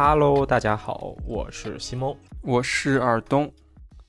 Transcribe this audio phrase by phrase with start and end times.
[0.00, 3.52] Hello，大家好，我是西蒙，我是尔东。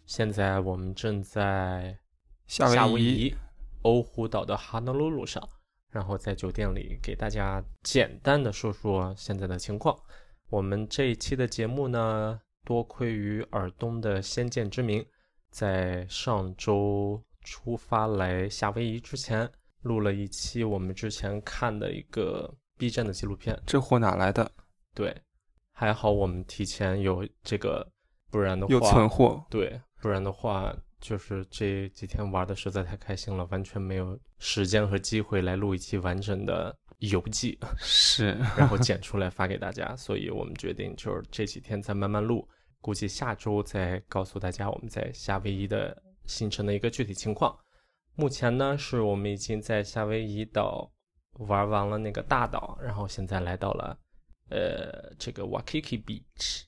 [0.06, 1.98] 现在我们正在
[2.46, 3.36] 夏威夷
[3.82, 5.42] 欧胡岛的哈纳鲁鲁上，
[5.90, 10.00] 然后在酒店里给大家简单的说说现在的情况。
[10.52, 15.04] 我们这一期的节目呢，多亏于尔东的先见之明，
[15.50, 19.50] 在上周出发来夏威夷之前，
[19.82, 23.60] 录了一期我们之前看的一个 B 站的纪录片。
[23.66, 24.52] 这货哪来的？
[24.94, 25.20] 对，
[25.80, 27.90] 还好我们提前有这个，
[28.30, 29.42] 不然的话有存货。
[29.50, 39.96] 对，不然的话就是这几天玩的实在太开心了，完全没有时间和机会来录一期完整的游记，是， 然后剪出来发给大家。
[39.96, 42.46] 所以我们决定就是这几天再慢慢录，
[42.82, 47.58] 估计下周再告诉大家我们在夏威夷的行程的一个具体情况。
[48.16, 50.92] 目前呢，是我们已经在夏威夷岛
[51.48, 53.98] 玩完了那个大岛，然后现在来到了
[54.50, 56.64] 呃这个 Waikiki Beach。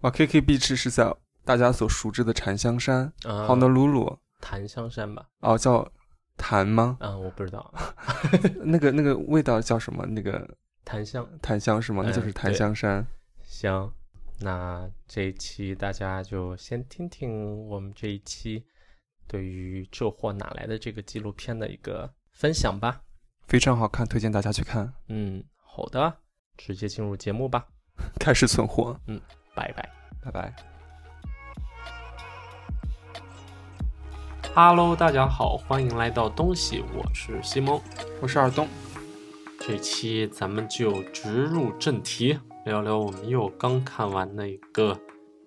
[0.00, 5.28] Waikiki Beach 是在大家所熟知的檀香山啊 Honolulu 檀香山吧？
[5.40, 5.90] 哦，叫
[6.36, 6.96] 檀吗？
[7.00, 7.74] 啊，我不知道，
[8.62, 10.06] 那个那个味道叫什么？
[10.06, 10.48] 那个
[10.84, 11.28] 檀香。
[11.42, 12.02] 檀香是吗？
[12.06, 13.04] 那就是嗯檀香山。
[13.42, 13.92] 行，
[14.40, 18.64] 那这一期大家就先听听我们这一期
[19.26, 23.02] 对于《这货哪来的》这个纪录片的一个分享吧。
[23.48, 24.92] 非常好看，推荐大家去看。
[25.08, 26.18] 嗯，好的，
[26.58, 27.64] 直接进入节目吧，
[28.18, 28.98] 开始存货，
[29.54, 29.88] 拜拜。
[30.20, 30.52] 拜拜。
[34.54, 37.80] Hello，大家好，欢迎来到东西，我是西蒙。
[38.20, 38.66] 我是二东。
[39.60, 44.98] 这期咱们就直入正题，聊聊我们又刚看完的一个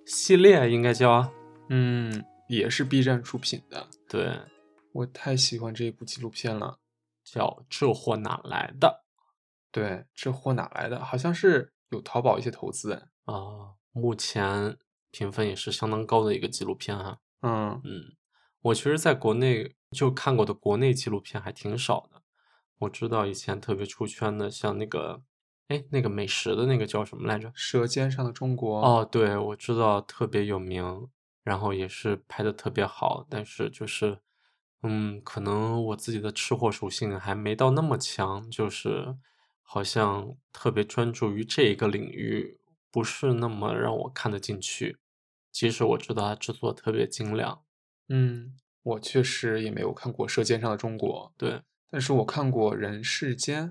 [0.05, 1.29] 系列，应该叫
[1.67, 3.85] 嗯，也是 B 站出品的。
[4.07, 4.39] 对，
[4.93, 6.77] 我太喜欢这一部纪录片了。
[7.23, 9.03] 叫《这货哪来的
[9.71, 11.03] 对，这货哪来的？
[11.03, 12.93] 好像是有淘宝一些投资。》
[13.33, 13.75] 啊？
[13.93, 14.77] 目前
[15.11, 18.15] 评分也是相当高的一个纪录片哈、嗯，嗯，
[18.61, 22.21] 我其实在国内就看过的国内纪录片还挺少的。
[22.79, 25.21] 我知道以前特别出圈的，像那个，
[25.67, 27.51] 哎，那个美食的那个叫什么来着？
[27.53, 28.81] 舌尖上的中国。
[28.81, 31.09] 哦，对，我知道特别有名，
[31.43, 34.19] 然后也是拍的特别好，但是就是，
[34.83, 39.17] 嗯，可能我自己的吃货属性还没到那么强，就是
[39.73, 42.59] 好像特别专注于这一个领域，
[42.91, 44.97] 不是那么让我看得进去。
[45.49, 47.63] 即使我知道它制作特别精良，
[48.09, 53.69] 嗯，我确实也没有看过《舌尖上的中国》，对但是我看过《人世间》，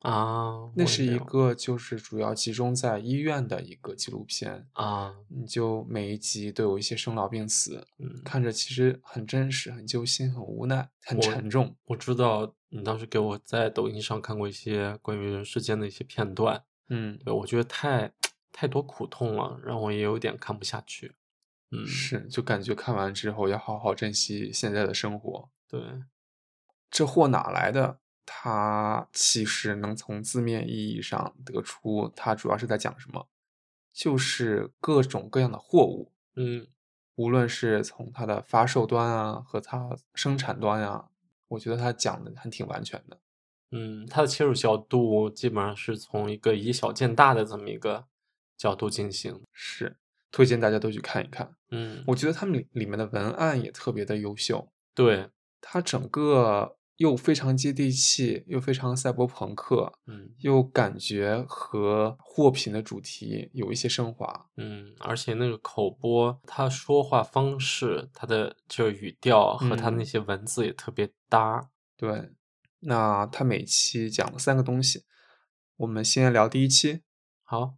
[0.00, 11.74] 啊，那是一个就是主要集中在医院的一个纪录片，啊，你就每一集都有一些生老病死，嗯，看着其实很真实、很揪心、很无奈、很沉重。
[11.86, 16.62] 我知道你当时给我在抖音上看过一些关于人世间的一些片段。
[16.90, 18.12] 嗯，对，我觉得太
[18.52, 21.16] 太多苦痛了，让我也有点看不下去。
[21.72, 25.50] 嗯，是，就感觉看完之后要好好珍惜现在的生活。
[25.68, 25.80] 对，
[26.88, 27.98] 这货哪来的？
[28.30, 33.26] 它其实能从字面意义上得出，它主要是在讲什么，
[33.90, 36.66] 就是各种各样的货物，嗯
[37.14, 41.08] 无论是从它的发售端啊和它生产端啊，
[41.48, 43.18] 我觉得它讲的还挺完全的。
[43.70, 48.04] 嗯，它的切入角度基本上是从一个以小见大的这么一个
[48.56, 49.42] 角度进行。
[49.52, 49.96] 是，
[50.30, 51.54] 推荐大家都去看一看。
[51.70, 55.28] 嗯，我觉得他们里里面的文案也特别的优秀，对，
[55.60, 64.50] 它整个又非常接地气，又非常赛博朋克，嗯又感觉和货品的主题有一些升华。
[64.56, 71.70] 嗯，而且那个口播，他说话方式，他的就是语调和他那嗯些文字也特别搭。
[71.96, 72.30] 对，
[72.80, 75.04] 那他每期讲了三个东西，
[75.76, 77.02] 我们先聊第一期。
[77.44, 77.76] 好，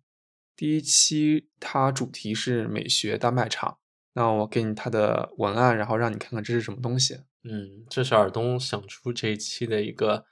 [0.57, 3.77] 第一期它主题是美学大卖场，
[4.15, 7.21] 那我给你它的文案，然后让你看看这是什么东西。
[7.42, 10.27] 嗯，这是尔东想出这一期的一个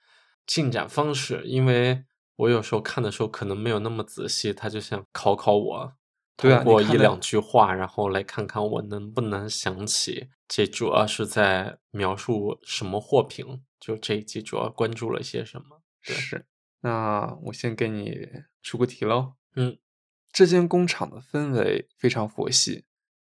[0.46, 2.04] 进展方式，因为
[2.36, 5.92] 我有时候看的时候可能没有那么仔细，他就想考考我，
[6.36, 10.28] 对啊通过一两句话，然后来看看我能不能想起。
[10.46, 15.82] 这主要是在描述什么货品，就这一期主要关注了些什么。
[16.02, 16.46] 对是，
[16.80, 18.26] 那我先给你
[18.62, 19.34] 出个题喽。
[19.56, 19.76] 嗯，
[20.32, 22.84] 这间工厂的氛围非常佛系，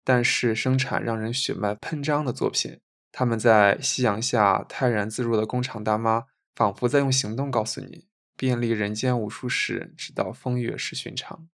[0.04, 2.80] 但是生产让人血脉喷张的作品。
[3.18, 8.06] 他们在夕阳下泰然自若的工厂大妈，仿佛在用行动告诉你：
[8.36, 11.50] 便利人间无数事，直到风月是寻常。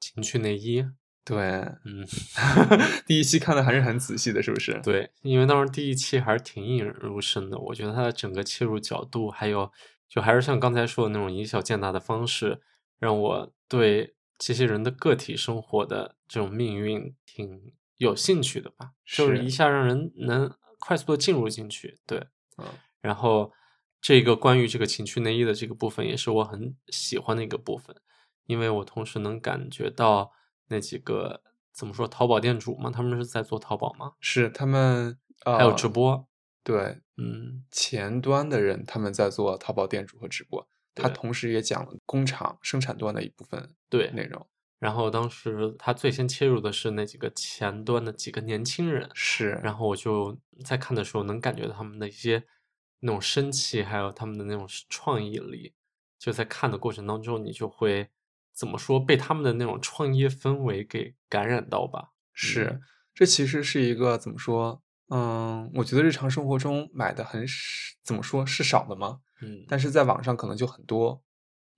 [0.00, 0.86] 情趣内衣，
[1.22, 1.36] 对，
[1.84, 2.06] 嗯，
[3.04, 4.80] 第一期看的还是很仔细的，是不是？
[4.82, 9.70] 对，因为当时第一期还是挺引人入胜的，我觉得它的整个切入角度，还有
[10.08, 12.62] 就还是像刚才说的那种以小见大的方式，
[12.98, 20.50] 让我对这些人的个体生活的这种命运挺有兴趣的吧，就是是一下让人能
[20.86, 22.18] 快速的进入进去，对，
[22.58, 22.66] 嗯
[23.00, 23.50] 然后
[24.02, 27.96] 这个关于这个情趣内衣的这个部分，也是我很喜欢的一个部分，
[28.44, 30.30] 因为我同时能感觉到
[30.68, 31.42] 那几个
[31.72, 34.12] 怎么说淘宝店主嘛，他们是在做淘宝吗？
[34.20, 36.28] 是他们呃还有直播，
[36.62, 44.10] 对嗯，前端的人他们在做淘宝店主和直播，他同时也讲了工厂生产端的一部分对。
[44.10, 44.46] 内容。
[44.84, 52.44] 然后当时他最先切入的是那几个前端的几个年轻人，是，然后我就在看的时候能感觉到他们的一些
[53.00, 55.72] 那种生气，还有他们的那种创意力。
[56.18, 58.10] 就在看的过程当中，你就会
[58.52, 62.10] 怎么说被他们的那种创业氛围给感染到吧？
[62.34, 62.82] 是嗯，
[63.14, 64.82] 这其实是一个怎么说？
[65.08, 69.20] 嗯，我觉得日常生活中买的很少，怎么说是少的吗？
[69.40, 71.22] 嗯，但是在网上可能就很多。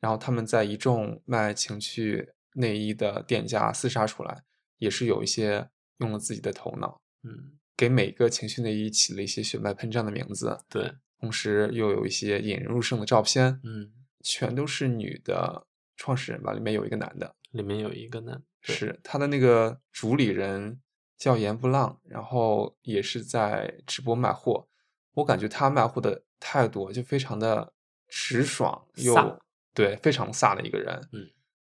[0.01, 4.43] 然后他们在一众卖情趣内衣的店家厮杀出来，
[4.79, 5.69] 也是有一些
[5.99, 13.93] 用了自己的头脑，嗯，给每个情趣内衣起了一些血脉喷张的名字，对，同时又有一些引人入胜的照片，嗯，
[14.23, 15.67] 全都是女的
[15.97, 20.81] 创始人吧，里面有一个男的，里面有一个男，是他的那个主理人
[21.17, 24.69] 叫严不浪，然后也是在直播卖货。
[25.15, 27.73] 我感觉他卖货的态度就非常的
[28.09, 29.41] 直爽又
[29.73, 31.09] 对，非常飒的一个人。
[31.13, 31.27] 嗯，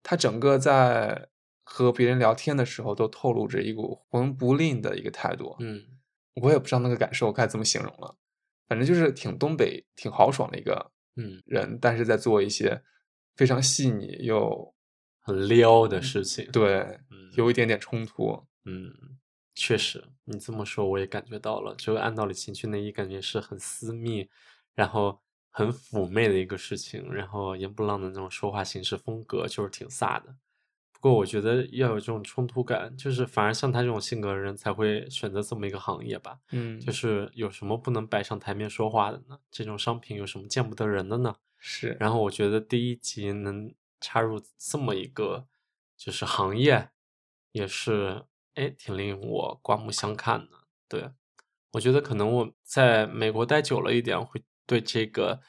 [0.07, 1.29] 他整个在
[1.63, 5.55] 和别人聊天的时候都透露着一股魂不吝的一个态度。
[5.57, 5.83] 嗯，
[6.35, 8.15] 我也不知道那个感受该怎么形容了，
[8.67, 12.83] 反正就是挺东北、挺豪爽的一个嗯，人，但是在做一些
[13.35, 14.75] 非常细腻又
[15.21, 18.45] 很撩的事情，，对嗯，有一点点冲突。
[18.65, 18.93] 嗯，
[19.55, 21.73] 确实，你这么说我也感觉到了。
[21.77, 24.29] 这个按道理情趣内衣感觉是很私密，
[24.75, 25.19] 然后
[25.55, 27.11] 很妩媚的一个事情。
[27.13, 30.35] 然后严不浪的那种说话形式风格就是挺飒的。
[30.91, 36.39] 不过我觉得要有这种冲突感，就是反而像他这种性格的人才会选择这么一个行业吧。
[36.51, 39.39] 嗯，就是有什么不能摆上台面说话的呢？
[39.51, 41.35] 这种商品有什么见不得人的呢？
[41.59, 45.47] 是，然后我觉得第一集能插入这么一个
[45.95, 46.89] 就是行业，
[47.51, 48.23] 也是
[48.55, 50.65] 哎挺令我刮目相看的。
[50.87, 51.11] 对，
[51.73, 55.39] 我觉得可能我在美国待久了一点，会对这个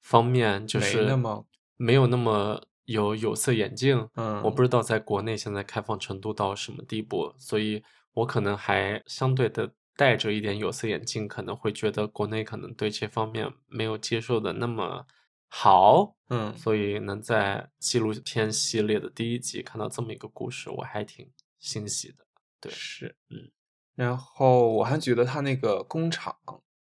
[0.00, 1.46] 方面就没是那么
[1.76, 4.08] 没有那么有有色眼镜。
[4.14, 7.82] 嗯我不知道在国内现在开放程度到什么地步，所以
[8.12, 15.06] 我可能还相对的戴着一点有色眼镜，可能会觉得国内可能对这方面没有接受的那么
[15.48, 16.14] 好。
[16.28, 22.26] 嗯，所以能在纪录片系列的第一集看到这么一个故事，我还挺欣喜的。
[22.60, 23.50] 对是，嗯。
[23.94, 26.36] 然后我还觉得他那个工厂，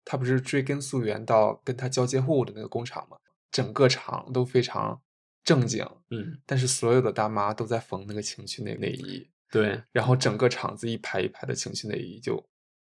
[0.10, 3.18] 他不是追根溯源到跟他交接货物的那个工厂嘛，
[3.52, 5.00] 整个厂都非常
[5.44, 12.44] 正经，嗯，但是所有的大妈都在缝那个情趣内内衣，对，然后整个厂子一排一排的情趣内衣就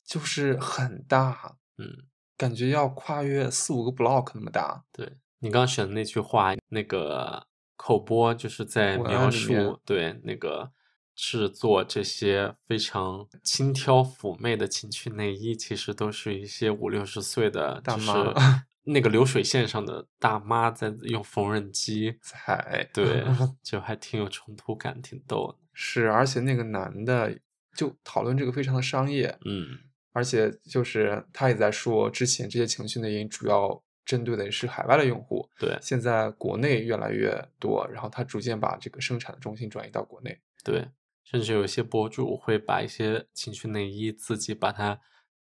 [0.03, 2.03] 就是很大，嗯，
[2.35, 4.83] 感觉要跨越四五个 block 那么大。
[4.91, 7.47] 对你刚刚选的那句话，那个
[7.77, 10.73] 口播就是在描述对那个
[11.15, 23.23] 制作这些非常轻佻妩媚的情趣内衣，其实都是一些五六十岁的，就是大妈 那个流水线上的大妈在用缝纫机，裁 对，
[23.63, 25.57] 就还挺有冲突感，挺逗的。
[25.73, 27.35] 是，而且那个男的
[27.75, 29.79] 就讨论这个非常的商业，嗯，
[30.11, 40.39] 而且就是他也在说，之前这些情趣内衣主要针对的是海外的用户，对现在国内越来越多，然后他逐渐把这个生产的中心转移到国内。
[40.63, 40.87] 对，
[41.25, 45.01] 甚至有一些博主会把一些情趣内衣自己把它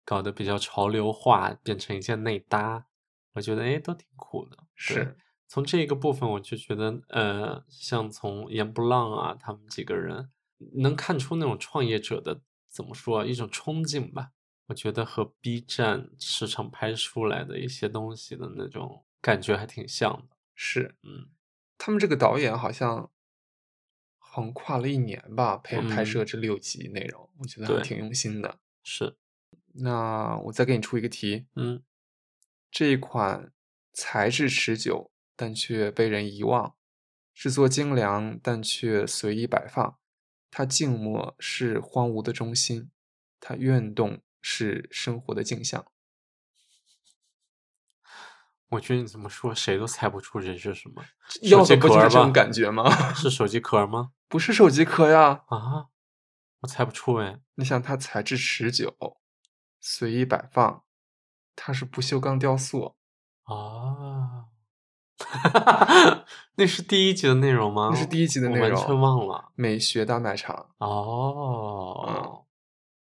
[0.04, 2.88] 搞得比较潮流化，变成一件内搭，
[3.34, 4.58] 我觉得哎都挺酷的。
[4.74, 5.16] 是，
[5.48, 10.32] 从这个部分我就觉得，呃，像从严不浪啊他们几个人
[10.74, 14.32] 能看出那种创业者的怎么说啊一种冲劲吧。
[14.68, 20.38] 我觉得和 B 站市场拍出来的一些东西的那种感觉还挺像的。
[20.54, 21.30] 是，嗯，
[21.78, 23.10] 他们这个导演好像
[24.32, 28.60] 横跨了一年吧，拍拍摄嗯这六集内容，我觉得还挺用心的。
[28.84, 29.18] 是，
[29.74, 31.82] 那我再给你出一个题，嗯
[32.70, 33.52] 这一款
[33.92, 36.76] 材质持久，但却被人遗忘；
[37.34, 39.98] 制作精良，但却随意摆放。
[40.52, 42.92] 它静默是荒芜的中心，
[43.40, 45.86] 它运动是生活的镜像。
[48.70, 51.04] 我觉得你怎么说，谁都猜不出这是什么。
[51.42, 52.88] 要的不就是这种感觉吗？
[53.16, 54.12] 是手机壳吗？
[54.30, 55.44] 不是手机壳呀。
[55.48, 55.88] 啊，
[56.62, 57.40] 我猜不出哎。
[57.56, 59.18] 你想，它材质持久，
[59.82, 60.84] 随意摆放，
[61.56, 62.96] 它是不锈钢雕塑。
[63.44, 64.46] 啊，
[66.56, 67.90] 那是第一集的内容吗？
[67.92, 69.52] 那是第一集的内容，完全忘了。
[69.56, 70.70] 美学大卖场。
[70.78, 72.46] 哦，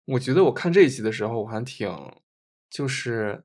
[0.05, 2.15] 我觉得我看这一集的时候，我还挺，
[2.71, 3.45] 就是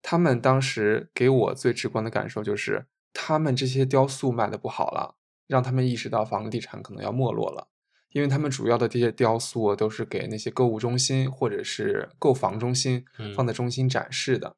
[0.00, 5.17] 他们当时给我最直观的感受就是，他们这些雕塑卖的不好了，
[5.48, 7.66] 让他们意识到房地产可能要没落了，
[8.12, 14.54] 因为他们主要的这些雕塑都是给那些购物中心或者是购房中心放在中心展示的。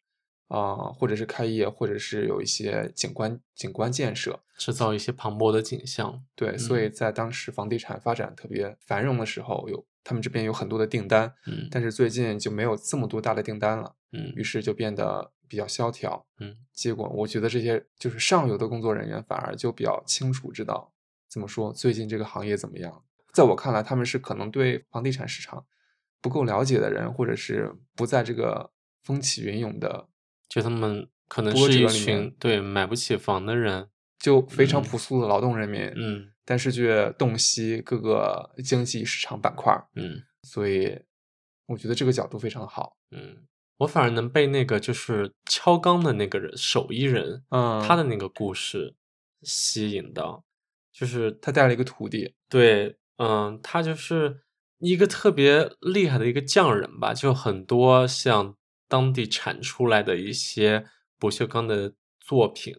[0.51, 6.25] 啊，或者是开业，或者是有一些景观景观建设，制造一些磅礴的景象。
[6.35, 11.33] 对，所以在当时房地产发展特别繁荣的时候，有他们这边有很多的订单。
[11.47, 13.95] 嗯，但是最近就没有这么多大的订单了。
[14.11, 16.25] 嗯，于是就变得比较萧条。
[16.39, 20.93] 嗯，结果我觉得这些就是上游的工作人员反而就比较清楚知道
[21.29, 23.05] 怎么说最近这个行业怎么样。
[23.33, 25.67] 在我看来，他们是可能对房地产市场
[26.21, 28.71] 不够了解的人，或者是不在这个
[29.03, 30.09] 风起云涌的。
[30.49, 33.89] 就他们可能是一群对买不起房的人，
[34.19, 41.01] 就非常朴素的劳动人民，嗯，但是却洞悉各个经济市场板块，嗯，所以
[41.67, 43.47] 我觉得这个角度非常好，嗯，
[43.81, 48.95] 我反而能被那个就是敲钢的那个人手艺人，嗯，他的那个故事
[49.43, 50.45] 吸引到，
[50.91, 54.41] 就是他带了一个徒弟，对，嗯，他就是
[54.79, 58.57] 一个特别厉害的一个匠人吧，就很多像。
[58.91, 60.85] 当地产出来的一些
[61.17, 62.75] 不锈钢的作品，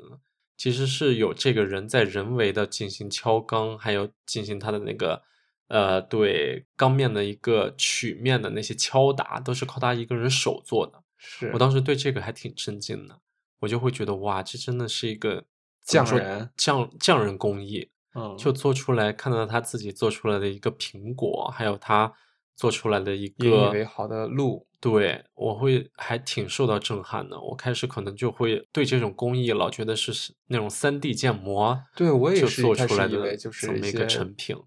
[0.57, 5.23] 其实是有这个人在人为的进行敲钢，还有进行他的那个
[5.71, 11.01] 呃对钢面的一个曲面的那些敲打，都是靠他一个人手做的。
[11.17, 13.17] 是我当时对这个还挺震惊的，
[13.61, 15.45] 我就会觉得哇，这真的是一个
[15.85, 22.11] 匠人匠匠人工艺，嗯，就做出来看到他自己做出来的一个苹果，还有他
[22.55, 24.67] 做出来的一个引以为豪的鹿。
[24.81, 27.39] 对，我会还挺受到震撼的。
[27.39, 34.57] 我开始可能就会对这种工艺老觉得是那种三 D 建模，对我也是做出来的，就是这么一个成品，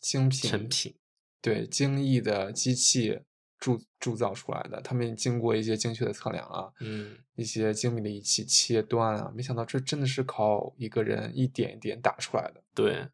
[0.00, 0.94] 精品成品。
[1.40, 3.20] 对，精益的机器
[3.58, 12.62] 铸铸造出来的，他们经过一些精确的测量啊，嗯，一些精密的仪器切断啊，没想到这真的是靠一个人一点一点打出来的。
[12.74, 13.08] 对，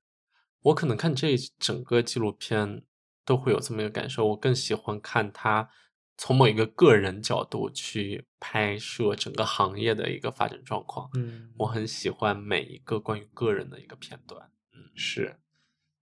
[0.62, 2.82] 我可能看这整个纪录片
[3.24, 5.68] 都会有这么一个感受，我更喜欢看他。
[6.18, 15.36] 从某一个个人角度去拍摄整个行业的一个发展状况，嗯，我很喜欢每一个关于个人的一个片段，嗯，是，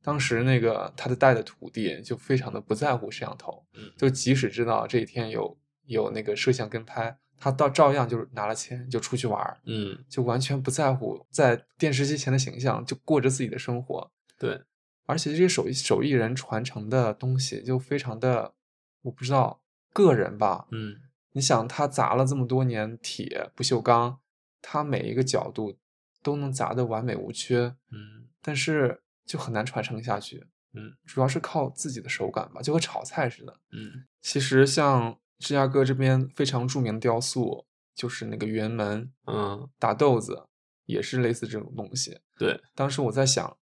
[0.05, 14.61] 当时那个他的带的徒弟就非常的不在乎摄像头，嗯，就即使知道这一天有有那个摄像跟拍，他到照样就是拿了钱就出去玩，嗯，就完全不在乎在电视机前的形象，就过着自己的生活，对，
[15.07, 18.55] 而且这些手艺手艺人传承的东西就非常的，
[19.03, 19.63] 我不知道。
[19.93, 20.97] 个人吧，嗯，
[21.35, 24.19] 你想他砸了这么多年铁不锈钢，
[24.61, 25.79] 他每一个角度
[26.21, 40.47] 都能砸得完美无缺，嗯，但是就很难传承下去，嗯，主要是靠自己的手感吧，就和炒菜似的，嗯，其实像芝加哥这边非常著名的雕塑，就是那个圆门，嗯，打豆子
[40.87, 43.57] 也是类似这种东西，对，当时我在想，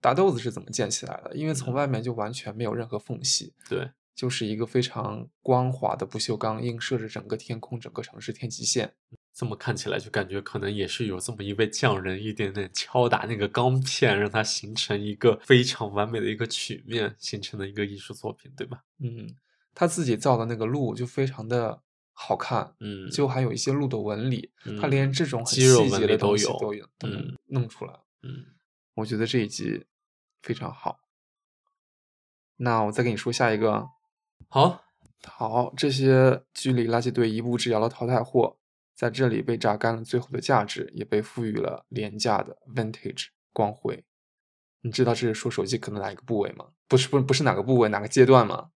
[0.00, 1.36] 打豆子是怎么建起来的？
[1.36, 3.90] 因为从外面就完全没有任何缝隙，对。
[4.14, 8.94] 就是一个非常光滑的不锈钢映射着整个天空、整个城市天际线。
[9.34, 18.84] 这么看起来，就感觉可能也是有这么一位匠人，一点点敲打那个钢片，让它形成一个非常完美的一个曲面，形成的一个艺术作品，对吧？
[19.00, 19.34] 嗯，
[19.74, 27.92] 他自己造的那个鹿就非常的好看，嗯，就还有一些鹿的纹理，他连这种很肌肉细节的都有都有，嗯弄出来。
[28.22, 28.46] 嗯，
[28.94, 29.84] 我觉得这一集
[30.42, 31.00] 非常好。
[32.56, 33.88] 那我再给你说下一个。
[34.48, 34.84] 好
[35.24, 38.56] 好，这些距离垃圾堆一步之遥的淘汰货，
[38.94, 44.04] 在这里被榨干了，最后的价值也被赋予了廉价的 vintage 光辉。
[44.82, 46.66] 你知道这是说手机壳的哪一个部位吗？
[46.86, 48.68] 不是，不，不是哪个部位，哪个阶段吗？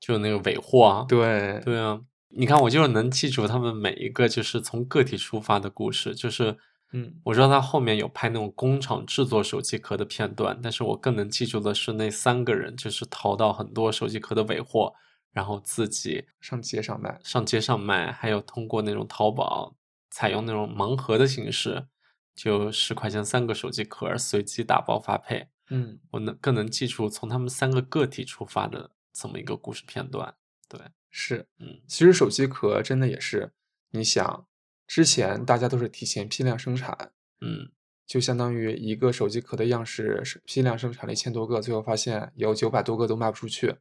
[0.00, 1.06] 就是那个尾货啊。
[1.08, 2.00] 对，对啊。
[2.34, 6.14] 你看，我就是能记住他们每一个，就是从个体出发的故事。
[6.14, 6.56] 就是，
[6.92, 14.92] 嗯，我知道他后面有拍那种工厂制作手机壳的片段，但是我更能记住的是那三个人，就是淘到很多手机壳的尾货。
[15.32, 19.74] 然后自己上街上卖，上街上卖，还有通过那种淘宝
[20.10, 21.86] 采用那种盲盒的形式，
[22.34, 25.48] 就十块钱三个手机壳，随机打包发配。
[25.70, 30.34] 嗯，我能更能记住从他们三个个体出发的这么一个故事片段。
[30.68, 30.78] 对，
[31.10, 33.52] 是，嗯，其实手机壳真的也是，
[33.92, 34.46] 你想，
[34.86, 37.70] 之前大家都是提前批量生产，嗯，
[38.06, 43.76] 就相当于一个手机壳的样式是批量生产了一千多个，最后发现有九百多个都卖不出去。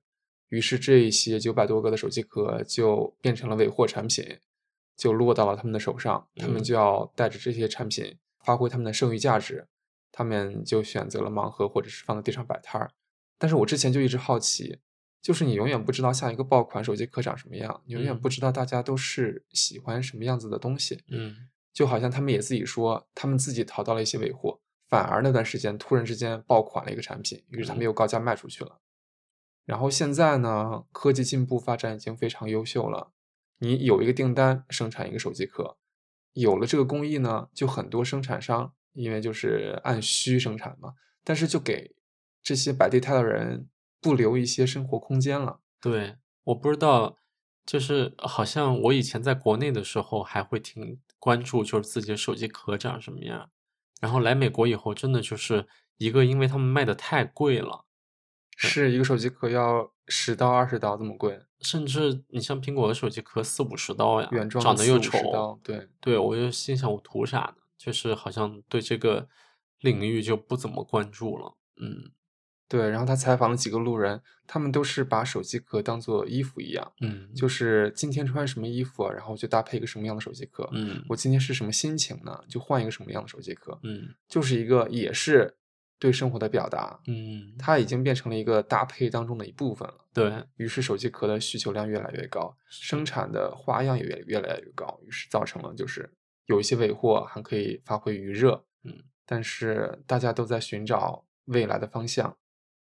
[0.52, 4.38] 于是这一些九百多个的手机壳就变成了尾货产品，
[4.98, 6.28] 就落到了他们的手上。
[6.36, 9.66] 他们就要带着这些产品发挥他们的剩余价值，
[10.12, 12.92] 他们就选择了盲盒或者是放在地上摆摊儿。
[13.38, 14.80] 但是我之前就一直好奇，
[15.22, 21.02] 就是你永远不知道下一个爆款手机壳长什么样，你永远嗯不知道大家都是喜欢什么样子的东西。
[21.08, 28.78] 嗯就好像他们也自己说，他们自己淘到了一些尾货，反而那段时间突然之间爆款了一个产品，于是他们嗯又高价卖出去了。
[29.66, 33.12] 然后现在呢，科技进步发展已经非常优秀了，
[33.60, 35.78] 你有一个订单生产一个手机壳，
[36.34, 41.96] 有了这个工艺呢，就很多生产商因为就是按需生产嘛，但是就给
[42.42, 43.70] 这些摆地摊的人
[44.02, 45.60] 不留一些生活空间了。
[45.80, 47.18] 对，我不知道，
[47.66, 53.50] 就是好像我以前在国内的时候还会挺关注，就是自己的手机壳长什么样。
[54.02, 57.86] 然后来美国以后，真的就是一个，因为他们卖的太贵了，
[58.68, 65.88] 是一个手机壳要十刀二十刀这么贵，甚至你像苹果的手机壳四五十刀呀，原装长得又四五十丑刀，，对。
[66.00, 67.64] 对我就心想我图啥呢？
[67.78, 69.28] 就是好像对这个
[69.80, 71.56] 领域就不怎么关注了。
[71.82, 72.12] 嗯
[72.68, 80.70] 对，然后他采访了几个路人，他们都是把手机壳当做衣服一样，嗯，就是今天穿什么衣服啊，然后就搭配一个什么样的手机壳。
[80.72, 82.40] 嗯我今天是什么心情呢？
[82.48, 85.58] 就换一个什么样的手机壳，嗯就是一个也是
[86.02, 89.94] 对生活的表达，嗯，它已经变成了一个搭配当中的一部分了。
[90.12, 96.12] 对，于是手机壳的需求量越来越高，生产的花样也越越来越高，于是造成了就是
[96.48, 102.36] 有一些尾货还可以发挥余热，嗯，但是大家都在寻找未来的方向，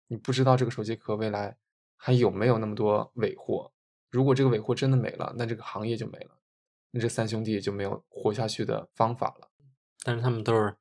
[0.07, 1.57] 你不知道这个手机壳未来
[1.97, 3.73] 还有没有那么多尾货。
[4.09, 6.31] 如果这个尾货真的没了，那这个行业就没了，
[6.91, 9.49] 那这三兄弟就没有活下去的方法了。
[10.03, 10.73] 但是他们都是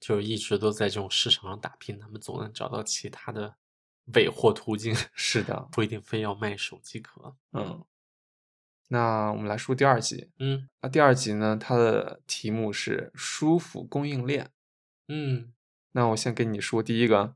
[0.00, 3.56] 就一直都在这种市场上打拼，他们总能找到其他的
[4.14, 7.36] 尾货途径， 是的，不一定非要卖手机壳。
[7.52, 7.84] 嗯。
[8.90, 10.30] 那我们来说第二集。
[10.38, 14.50] 嗯那第二集呢，它的题目是舒服供应链。
[15.08, 15.52] 嗯
[15.92, 17.34] 那我先跟你说第一个，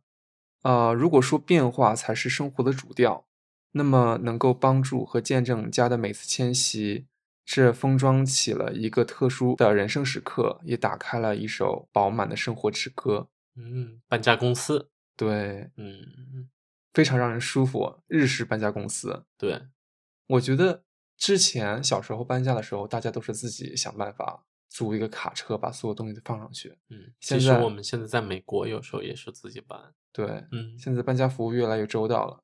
[0.62, 3.27] 呃，如果说变化才是生活的主调，
[3.72, 7.07] 那么能够帮助和见证家的每次迁徙，
[7.44, 13.28] 这封装起了一个特殊的人生时刻，也打开了一首饱满的生活之歌。
[13.57, 16.48] 嗯，搬家公司，对，嗯
[16.94, 18.00] 非常让人舒服。
[18.07, 19.61] 日式搬家公司，对，
[20.26, 20.85] 我觉得
[21.16, 26.78] 之前小时候搬家的时候，大家都是自己想办法租一个卡车，把所有东西都放上去。
[26.88, 29.78] 嗯，其实我们现在在美国有时候也是自己搬，
[30.12, 32.42] 对，嗯现在搬家服务越来越周到了。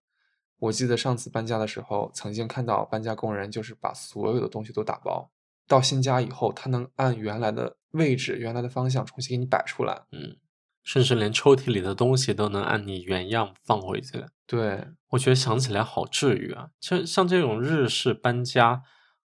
[0.58, 5.30] 我记得上次搬家的时候，曾经看到搬家工人就是把所有的东西都打包，
[5.66, 10.02] 到新家以后，他能按原来的位置、原来的方向重新给你摆出来。
[10.12, 10.36] 嗯，
[10.82, 14.24] 甚至连抽屉里的东西都能按你原样放回去。
[14.46, 16.70] 对，我觉得想起来好治愈啊！
[16.80, 18.82] 像像这种日式搬家，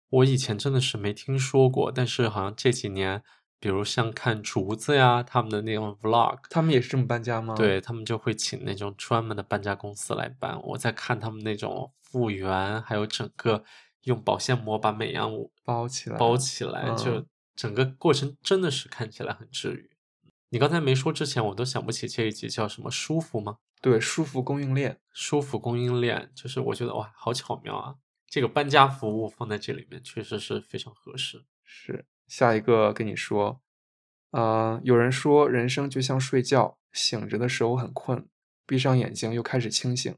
[0.10, 3.24] 我以前真的是没听说过，但是好像这几年，
[3.62, 7.54] 比如像看竹子呀他们的那种 vlog，他们也是这么搬家吗？
[7.56, 10.60] 对他们就会请那种专门的搬家公司来搬。
[10.64, 13.64] 我在看他们那种复原，还有整个
[14.06, 19.92] 用保鲜膜把每样物包起来，包起来，就嗯整个过程真的是看起来很治愈。
[20.50, 23.58] 你刚才没说之前，我都想不起这一集叫什么舒服吗？
[23.80, 25.00] 对，舒服供应链。
[25.14, 27.96] 舒服供应链，就是我觉得哇，好巧妙啊！
[28.28, 31.46] 这个搬家服务放在这里面确实是非常合适。
[31.64, 33.62] 是下一个跟你说，
[34.30, 38.26] 呃，有人说人生就像睡觉，醒着的时候很困，
[38.66, 40.18] 闭上眼睛又开始清醒。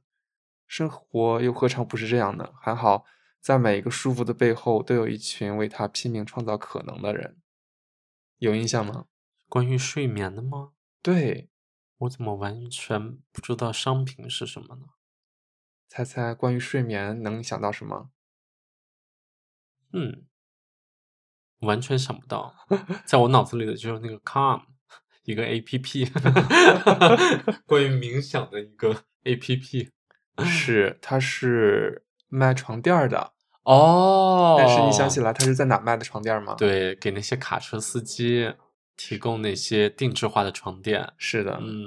[0.67, 2.53] 生活又何尝不是这样呢？
[2.61, 3.03] 还好，
[3.41, 7.41] 在每一个舒服的背后，都有一群为他拼命创造可能的人。
[8.37, 9.07] 有印象吗？
[9.49, 10.73] 关于睡眠的吗？
[11.01, 11.49] 对，
[11.97, 14.85] 我怎么完全不知道商品是什么呢？
[15.89, 18.11] 猜猜关于睡眠能想到什么？
[19.91, 20.27] 嗯，
[21.63, 22.53] 完全想不到，
[23.05, 24.61] 在我脑子里的就是那个 Calm，
[25.23, 26.05] 一个 A P P，
[27.65, 29.89] 关于冥想的一个 A P P。
[30.43, 33.33] 是，它是卖床垫儿的。
[33.63, 38.51] 哦但是你想起来，它是在哪卖的床垫儿吗？，对，给那些卡车司机
[38.97, 41.13] 提供那些定制化的床垫。
[41.17, 41.59] 是的。
[41.61, 41.85] 嗯，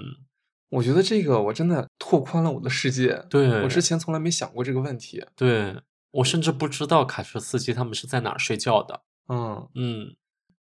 [0.71, 3.23] 我觉得这个我真的拓宽了我的世界。
[3.29, 5.23] 对我之前从来没想过这个问题。
[5.35, 5.77] 对，
[6.13, 9.03] 我甚至不知道卡车司机他们是在哪儿睡觉的。
[9.29, 10.17] 嗯，嗯，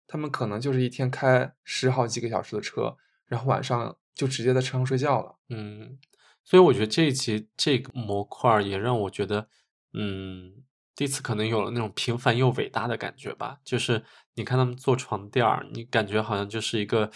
[0.06, 2.96] 他们可能就是一天开十好几个小时的车，
[3.26, 5.36] 然后晚上就直接在车上睡觉了。
[5.48, 5.98] 嗯，
[6.44, 9.48] 所以我觉得这一集这个模块也让我觉得，
[9.94, 13.60] 嗯，第一次可能有了那种平凡又伟大的感觉吧。
[13.64, 17.10] 就是你看他们做床垫儿，你感觉好像就是一个，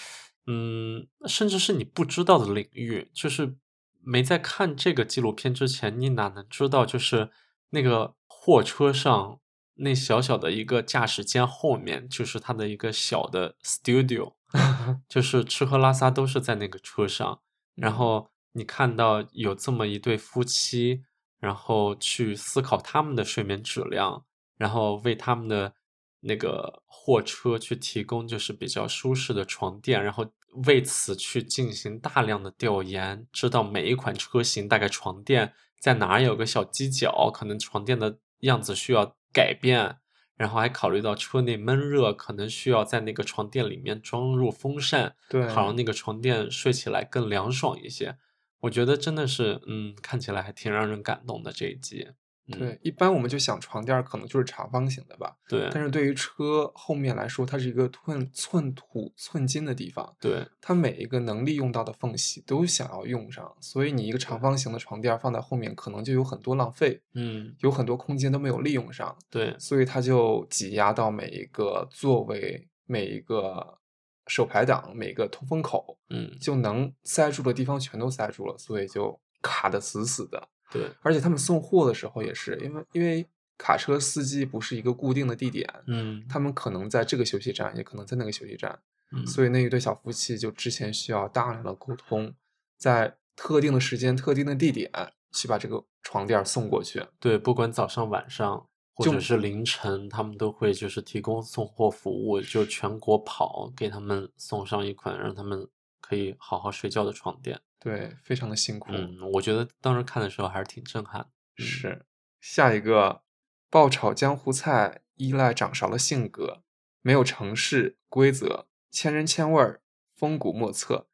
[0.47, 3.11] 嗯，甚至是你不知道的领域。
[3.13, 3.57] 就是
[4.01, 7.31] 没在看这个纪录片之前，你哪能知道，就是
[7.71, 9.41] 那个货车上
[9.77, 14.35] 那小小的一个驾驶间后面，就是他的一个小的 studio。
[15.09, 17.41] 就是吃喝拉撒都是在那个车上。
[17.75, 21.03] 然后你看到有这么一对夫妻，
[21.41, 24.25] 然后去思考他们的睡眠质量，
[24.57, 25.75] 然后为他们的
[26.21, 30.25] 那个货车去提供就是比较舒适的床垫，然后
[30.67, 39.97] 为此去进行大量的调研，知道每一款车型大概床垫在哪儿有个小犄角，可能床垫的样子需要改变，
[40.37, 48.17] 然后还考虑到车内闷热，可能需要在那个床垫里面装入风扇，对，好让那个床垫睡起来更凉爽一些。
[48.61, 52.09] 我觉得真的是，嗯，看起来还挺让人感动的这一集。
[52.47, 55.35] 对，一般我们就想床垫可能就是长方形的吧。
[55.49, 60.15] 对，但是对于车后面来说，它是一个寸寸土寸金的地方。
[60.21, 67.01] 对，它每一个能利用到的缝隙都想要用上，所以你一个长方形的床垫放在后面，可能就有很多浪费。
[67.15, 69.17] 嗯，有很多空间都没有利用上。
[69.31, 73.79] 对，所以它就挤压到每一个座位、每一个
[74.27, 80.51] 手排档、每个通风口，嗯，就能塞住的地方全都塞住了，所以就卡的死死的。
[80.75, 88.81] 对，而且他们送货的时候也是，因为因为卡车司机不是一个固定的地点，嗯，他们可能在这个休息站，也可能在那个休息站，
[89.13, 92.35] 嗯所以那一对小夫妻就之前需要大量的沟通，
[92.77, 94.91] 在特定的时间、特定的地点
[95.33, 97.07] 去把这个床垫送过去。
[97.21, 105.69] 对，不管早上、晚上或者是凌晨，他们都会就是提供送货服务，就全国跑给他们送上一款让他们
[106.01, 107.61] 可以好好睡觉的床垫。
[107.85, 108.93] 对，非常的辛苦。
[108.93, 111.21] 嗯，我觉得当时看的时候还是挺震撼。
[111.21, 112.07] 嗯是
[112.41, 113.23] 下一个
[113.69, 116.63] 爆炒江湖菜，依赖掌勺的性格，
[117.03, 119.83] 没有城市规则，千人千味儿，
[120.17, 121.09] 风骨莫测，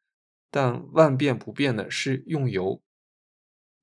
[0.48, 2.80] 但万变不变的是用油。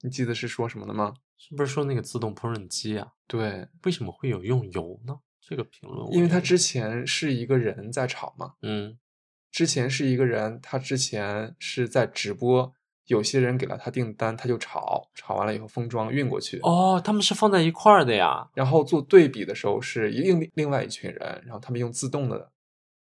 [0.02, 1.14] 你记得是说什么的吗？
[1.38, 3.12] 是不是说那个自动烹饪机啊？
[3.28, 5.20] 对，为什么会有用油呢？
[5.42, 8.98] 这个评论因为他之前是一个人在炒嘛，嗯
[9.52, 12.74] 之前是一个人，他之前是在直播，
[13.08, 16.60] 有些人给了他订单，他就炒，炒完了以后封装运过去。
[16.62, 18.48] 哦，他们是放在一块儿的呀。
[18.54, 22.52] 然后做对比的时候是另另外一群人，然后他们用自动的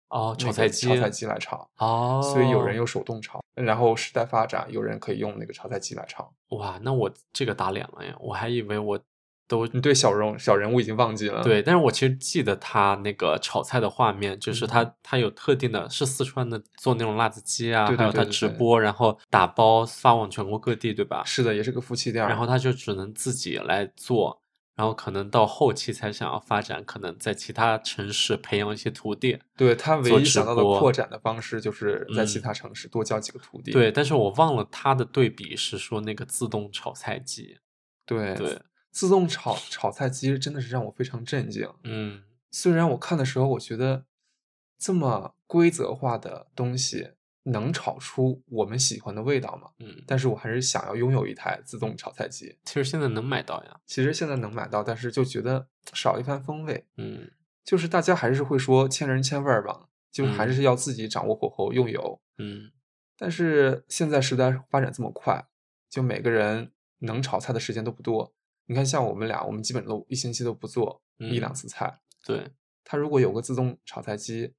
[0.09, 6.33] 哦，炒菜机，炒菜机来炒，哦，所以有人用手动炒，然后时代发展，有人可以用那个炒菜机来炒。
[6.51, 8.17] 哇，那我这个打脸了呀！
[8.21, 9.01] 我还以为我
[9.49, 21.23] 都你对小人小人物已经忘记了，对，但是我其实记得他那个炒菜的画面，就是他、他有特定的，是四川的做那种辣子鸡啊，对对还有他直播，然后打包发往全国各地，对吧？
[21.25, 22.27] 是的，也是个夫妻店。
[22.27, 24.43] 然后他就只能自己来做，
[24.75, 29.39] 然后可能到后期才想要发展，可能在其他城市培养一些徒弟。
[29.57, 33.71] 对他唯一想到的扩展的方式，就是在其嗯他城市多教几个徒弟。
[33.71, 37.57] 对，但是我忘了他的对比是说那个自动炒菜机。
[38.05, 38.59] 对对，
[38.97, 41.71] 自动炒炒菜机真的是让我非常震惊。
[41.85, 44.07] 嗯虽然我看的时候，我觉得
[44.79, 47.11] 这么规则化的东西
[47.43, 49.69] 能炒出我们喜欢的味道吗？
[49.81, 52.57] 嗯，但是我还是想要拥有一台自动炒菜机。
[52.65, 53.79] 其实现在能买到呀。
[53.85, 56.87] 其实现在能买到，但是就觉得少一番风味。
[56.97, 57.31] 嗯
[57.63, 62.19] 就是大家还是会说千人千味儿吧，就是还嗯是要自己掌握火候、用油。
[62.39, 62.71] 嗯
[63.19, 65.45] 但是现在时代发展这么快，
[65.91, 68.33] 就每个人能炒菜的时间都不多。
[68.67, 72.01] 你看，像我们俩，我们基本都一星期都不做一嗯两次菜。
[72.25, 72.51] 对，
[72.85, 74.53] 它如果有个自动炒菜机，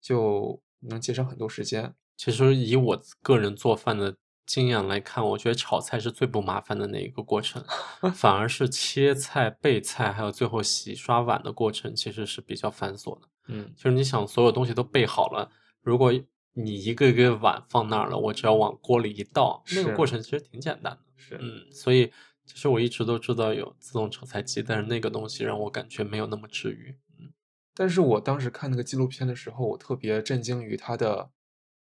[0.00, 1.94] 就能节省很多时间。
[2.16, 7.64] 其实以我个人做饭的经验来看，我觉得炒菜是最不麻烦的那一个过程，
[8.14, 13.28] 反而是切菜、备菜，还有最后洗刷碗的过程，其实是比较繁琐的。
[13.48, 15.50] 嗯，就是你想所有东西都备好了，
[15.82, 16.12] 如果
[16.52, 21.00] 你一个一个碗放那儿了，我只要往锅里一倒，那个过程其实挺简单的。
[21.16, 22.12] 是，嗯，所以
[22.52, 26.96] 其实我一直都知道有自动炒菜机，但是那个东西让我感觉没有那么治愈。
[27.18, 27.32] 嗯
[27.72, 31.30] 但是我当时看那个纪录片的时候，我特别震惊于它的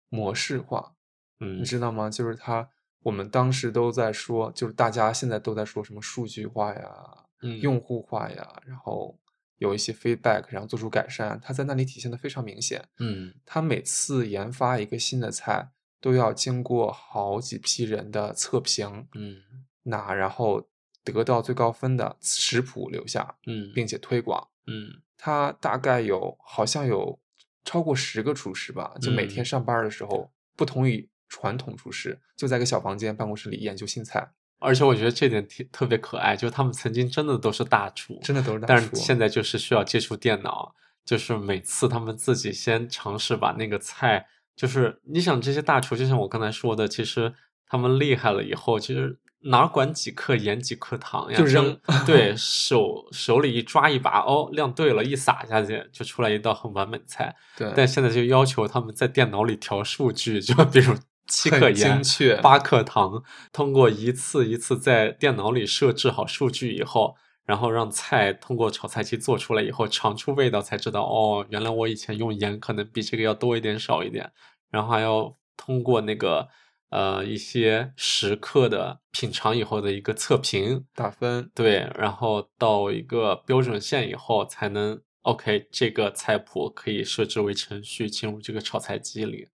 [0.09, 0.95] 模式化。
[1.41, 2.09] 嗯你知道吗？
[2.09, 2.69] 就是它，
[3.01, 9.19] 我们当时都在说，就是大家现在都在说什么数据化呀、嗯用户化呀，然后
[9.57, 12.83] 有一些 feedback，然后做出改善，它在那里体现的非常明显。
[12.99, 19.41] 嗯它每次研发一个新的菜，都要经过好几批人的测评，嗯
[19.83, 20.67] 那然后
[21.03, 24.47] 得到最高分的食谱留下，嗯并且推广。
[24.67, 27.19] 嗯他大概有好像有
[27.63, 38.95] 超过十个厨师吧，就每天嗯上班的时候，不同于传统厨师，就在一个小房间办公室里研究新菜，而且我觉得这点挺特别可爱，就是他们曾经真的都是大厨，真的都是大厨但是。
[38.95, 47.33] 现在就是需要接触电脑，就是每次他们自己先尝试把那个菜，就是你想这些大厨，就像我刚才说的，其实
[47.65, 57.35] 他们厉害了以后，其实哪管几克盐几克糖呀，就扔 对手手里一抓一把，哦，量对了，一撒下去就出来一道很完美的菜。
[57.57, 60.95] 对，但现在就要求他们在电脑里调数据，就比如
[61.27, 62.01] 七克盐。
[62.41, 74.31] 八克糖，通过一次一次在电脑里设置好数据以后，然后让菜通过炒菜机做出来以后，尝出味道才知道，哦，原来我以前用盐可能比这个要多一点少一点，
[74.71, 76.47] 然后还要通过那个
[76.93, 89.49] 呃一些时刻的品尝以后的一个测评，打分，对，然后到一个标准线以后才能 OK，这个菜谱可以设置为程序进入这个炒菜机里。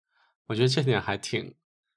[0.47, 1.55] 我觉得这点还挺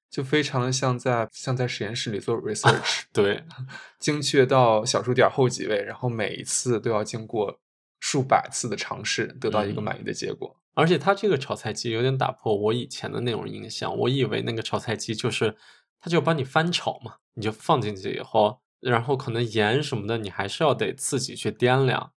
[0.08, 3.42] 就非常的像在像在实验室里做 research，对，
[3.98, 7.58] 精确到小数点后几位，然后每一次都要经过
[7.98, 10.54] 数百次的尝试，得到一个嗯满意的结果。
[10.74, 15.56] 而且它这个炒菜机有点打破我以前的那种印象，我以为那个炒菜机就是
[16.00, 22.12] 它就帮你翻炒嘛，你就放进去以后，然后可能盐什么的你还是要得自己去掂量。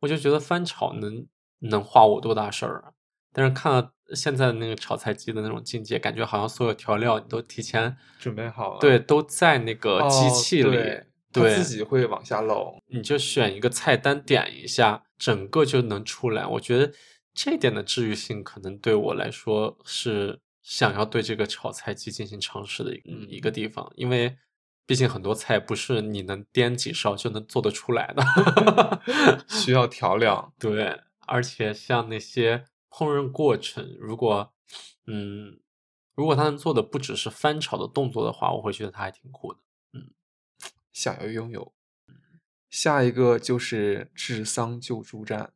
[0.00, 1.26] 我就觉得翻炒能
[1.60, 2.92] 能花我多大事儿啊？
[3.32, 11.00] 但是看了现在的那个炒菜机的那种境界，感觉好像所有调料你都提前准备好了，对，都在那个机哦器里，
[11.32, 12.76] 对自己会往下漏。
[12.88, 16.44] 你就选一个菜单点一下，整个就能出来。
[16.44, 16.92] 我觉得
[17.34, 24.36] 这点的治愈性，可能对我来说是想要对这个炒菜机进行尝试的一一个地方，因为
[24.86, 28.22] 毕竟很多菜不是你能颠几勺就能做得出来的。
[29.48, 30.52] 需要调料。
[30.58, 34.52] 对，而且像那些烹饪过程，如果
[35.06, 35.58] 嗯，
[36.14, 39.60] 如果他能做的不只是翻炒的动作的话，我会觉得他还挺酷的。
[39.94, 40.10] 嗯
[40.92, 41.72] 想要拥有。
[42.68, 45.52] 下一个就是治丧救助站。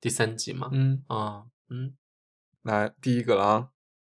[0.00, 1.94] 第三集嘛，嗯，啊，嗯，
[2.62, 3.68] 来第一个了啊，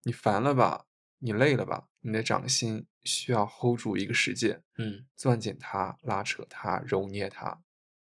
[0.05, 0.87] 你烦了吧？
[1.18, 1.88] 你累了吧？
[2.01, 7.62] 你的掌心需要 hold 住一个世界，嗯攥紧它，拉扯它，揉捏它。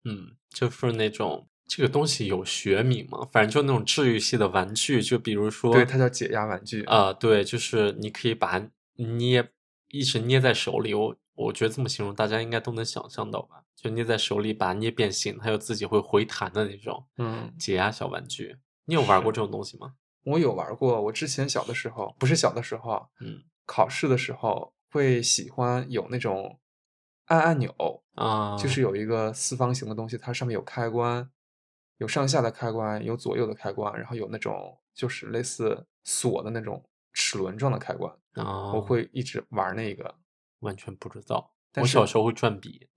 [0.04, 6.84] 嗯，就是那种这个东西有学名吗，反正就那种治愈系的玩具，就比如说，对，它叫解压玩具。
[6.84, 9.50] 啊、对，就是你可以把它捏，
[9.88, 10.94] 一直捏在手里。
[10.94, 13.64] 我我觉得这么形容，大家应该都能想象到吧？
[13.76, 18.56] 就捏在手里，把它捏变形，它又自己会回弹的那种嗯，解压小玩具。
[18.86, 19.94] 你有玩过这种东西吗？
[20.24, 21.00] 我有玩过。
[21.00, 26.58] 我之前小的时候，不是小的时候啊，嗯考试的时候会喜欢有那种
[27.26, 31.30] 按按钮，啊，就是有一个四方形的东西，它上面有开关，
[31.98, 38.12] 有上下的开关，有左右的开关，然后有那种就是类似锁的那种齿轮状的开关。
[38.34, 40.14] 啊，我会一直玩那个。
[40.60, 41.54] 完全不知道。
[41.70, 42.88] 但我小时候会转笔，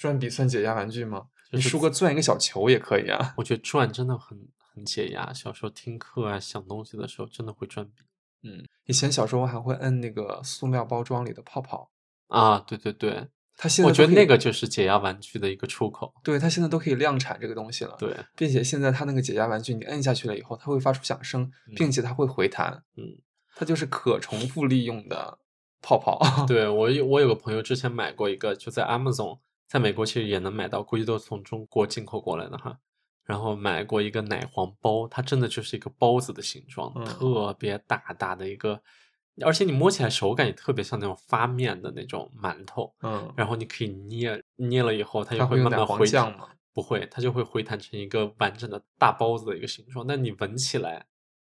[0.00, 1.26] 转笔算解压玩具吗？
[1.52, 3.34] 你就是输个钻一个小球也可以啊。
[3.36, 5.30] 我觉得转真的很很解压。
[5.30, 8.02] 小时候听课啊、想东西的时候，真的会转笔。
[8.42, 11.90] 嗯，以前小时候还会摁那个塑料包装里的泡泡，
[12.28, 16.14] 啊，对对对，它现在我觉得那个就是解压玩具的一个出口。
[16.24, 22.82] 对它现在都可以量产这个东西了。，对，并且现在它那个解压玩具，你摁下去了以后，它会发出响声，并且它会回弹。
[22.96, 23.20] 嗯，
[23.54, 25.38] 它就是可重复利用的
[25.82, 26.18] 泡泡。
[26.46, 29.38] 对 我有我有个朋友之前买过一个，就在 Amazon，
[29.70, 32.76] 在美国其实也能买到，估计都是从中国进口过来的哈。
[33.22, 38.82] 然后买过一个奶黄包，它真的就是一个包子的形状，嗯特别大大的一个，
[39.44, 42.92] 而且你摸起来手感也特别像那种发面的那种馒头。
[43.02, 46.36] 嗯，然后你可以捏捏了以后，它就会慢慢回弹？
[46.72, 50.04] 不会，它就会回弹成一个完整的大包子的一个形状。
[50.04, 51.06] 但你闻起来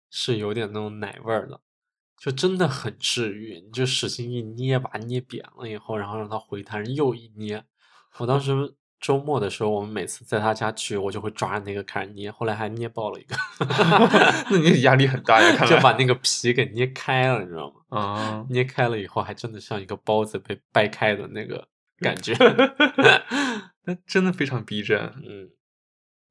[0.08, 1.60] 是有点那种奶味儿的，
[2.16, 3.60] 就真的很治愈。
[3.60, 7.62] 你就使劲一捏，把它捏扁了以后，然后让它回弹，又一捏。
[8.18, 8.52] 我当时
[8.98, 13.36] 周末的时候，我们每次在他家去，我就会抓着那个开始捏，后来还捏爆了一个
[14.50, 15.68] 那你压力很大呀，看。
[15.68, 17.98] 就把那个皮给捏开了，你知道吗？
[18.00, 22.34] 啊，捏开了以后，还真的像一个包子被掰开的那个感觉。
[23.84, 24.98] 那真的非常逼真。
[25.26, 25.50] 嗯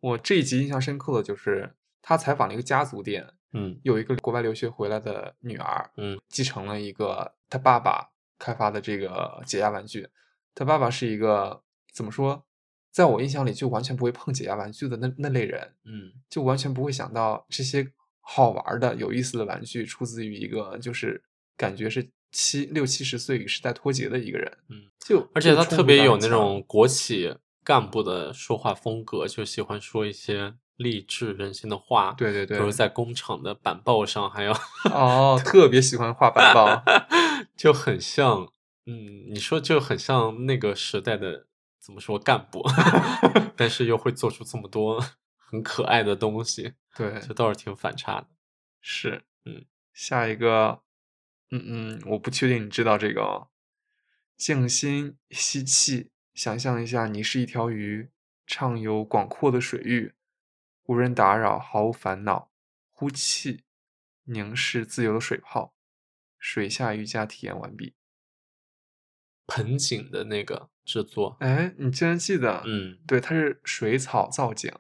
[0.02, 10.08] 我这一集印象深刻的就是他采访了一个家族店，嗯有一个国外留学回来的女儿，嗯，继承了一个他爸爸开发的这个解压玩具。
[10.54, 11.64] 他爸爸是一个
[11.96, 12.46] 怎么说，
[12.92, 17.88] 在我印象里就完全不会碰解压玩具的那那类人，嗯就完全不会想到这些
[18.20, 21.24] 好玩的、有意思的玩具出自于一个就是
[21.56, 24.58] 感觉是七六七十岁与时代脱节的一个人。
[24.70, 32.14] 嗯，就而且他特别有那种国企干部的说话风格，就喜欢说一些励志人心的话。
[32.18, 34.52] 对对对比如在工厂的板报上，还有
[34.92, 36.84] 哦， 特别喜欢画板报。
[37.56, 38.52] 就很像，
[38.86, 41.48] 嗯，你说就很像那个时代的
[41.86, 42.64] 怎么说干部，
[43.56, 45.00] 但是又会做出这么多
[45.36, 48.28] 很可爱的东西，对，这倒是挺反差的。
[48.82, 50.82] 是，嗯，下一个，
[51.52, 53.50] 嗯嗯，我不确定你知道这个哦，
[54.36, 58.10] 静心吸气，想象一下你是一条鱼，
[58.48, 60.16] 畅游广阔的水域，
[60.86, 62.50] 无人打扰，毫无烦恼。
[62.90, 63.64] 呼气，
[64.24, 65.76] 凝视自由的水泡。
[66.40, 67.94] 水下瑜伽体验完毕。
[69.46, 72.62] 盆景的那个制作，哎，你竟然记得？
[72.66, 74.72] 嗯对，它是水草造景，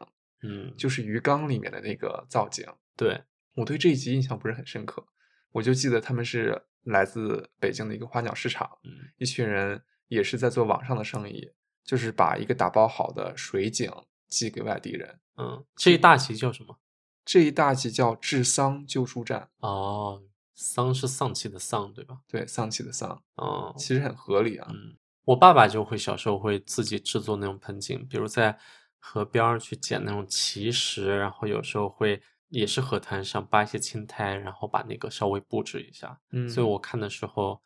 [0.43, 2.65] 嗯，就是鱼缸里面的那个造景。
[2.95, 3.23] 对，
[3.55, 5.05] 我对这一集印象不是很深刻，
[5.51, 11.51] 我就记得他们是来自北京的一个花鸟市场，嗯一群人也是在做网上的生意，
[11.83, 13.91] 就是把一个打包好的水景
[14.27, 15.19] 寄给外地人。
[15.37, 16.79] 嗯，这一大集叫什么？
[17.25, 20.21] 这一大集叫“治丧救助站哦，
[20.53, 22.19] 丧是丧气的丧，对吧”，？
[22.29, 24.67] 对，丧气的丧，哦，其实很合理啊。
[24.69, 28.57] 嗯，我爸爸就会小时候会自己制作那种盆景，比如在
[28.99, 36.19] 河边儿去捡那种奇石，然后有时候会也是河滩上扒一些青苔，然后把那个稍微布置一下。
[36.31, 37.61] 嗯，所以我看的时候，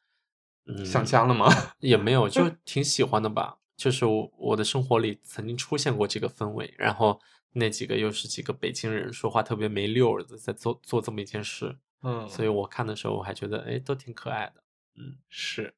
[0.66, 1.48] 嗯，想家了吗？
[1.80, 3.58] 也没有，就 挺喜欢的吧。
[3.78, 7.18] 就是我我的生活里曾经出现过这个氛围，然后
[7.54, 14.64] 那几个又是几个北京人，说话特别没溜儿的，在做做这么一件事，嗯，所以我看的时候我还觉得，哎，都挺可爱的。
[14.98, 15.74] 嗯是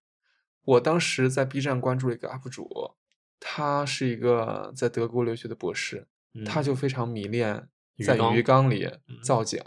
[0.63, 2.69] 我当时在 B 站关注了一个 UP 主，
[3.39, 6.07] 他是一个在德国留学的博士，
[6.45, 6.63] 他嗯。
[6.63, 7.67] 就非常迷恋
[8.05, 8.43] 在鱼。
[8.43, 9.19] 缸里嗯。
[9.23, 9.59] 造景，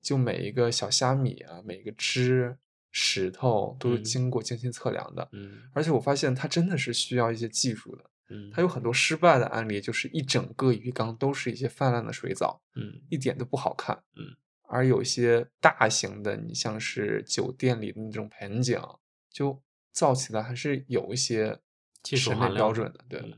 [0.00, 2.56] 就每一个小虾米啊，每个枝、
[2.92, 4.04] 石头都是嗯。
[4.04, 5.28] 经过精心测量的。
[5.32, 5.62] 嗯。
[5.72, 13.00] 而且我发现他真的是需要一些技术的，嗯，他有很多失败的案例，就是一整个鱼缸都是一些泛滥的水藻，嗯。
[13.10, 14.00] 一点都不好看。
[14.14, 14.36] 嗯，
[14.68, 18.80] 而有一些大型的，你像是酒店里的那种盆景，
[19.30, 19.60] 就
[19.96, 21.58] 造起来还是有一些
[22.02, 23.04] 技术审含量标准的。
[23.08, 23.32] 对，嗯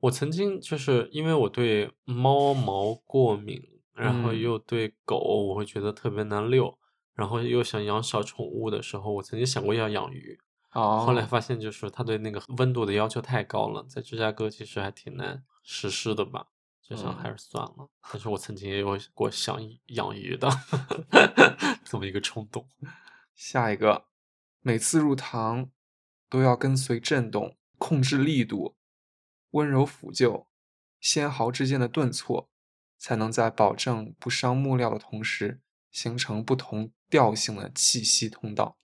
[0.00, 3.62] 我曾经就是因为我对猫毛过敏，
[3.94, 6.78] 然后嗯又对狗，我会觉得特别难遛，
[7.14, 10.38] 然后又想养小宠物的时候，我曾经想过要养鱼，
[10.72, 16.46] 哦，后来发现就是它对那个温度的要求太高了，在芝加哥其实还挺难实施的吧，
[16.80, 17.88] 就想还嗯是算了。
[18.12, 20.48] 但是我曾经也有过想养鱼的
[21.84, 22.68] 这么一个冲动。
[23.34, 24.04] 下一个，
[24.68, 25.70] 每次入堂
[26.28, 28.76] 都要跟随震动，控制力度，
[29.52, 30.46] 温柔抚就，
[31.00, 32.50] 纤毫之间的顿挫，
[32.98, 38.76] 才能在保证不伤木料的同时，形成不同调性的气息通道。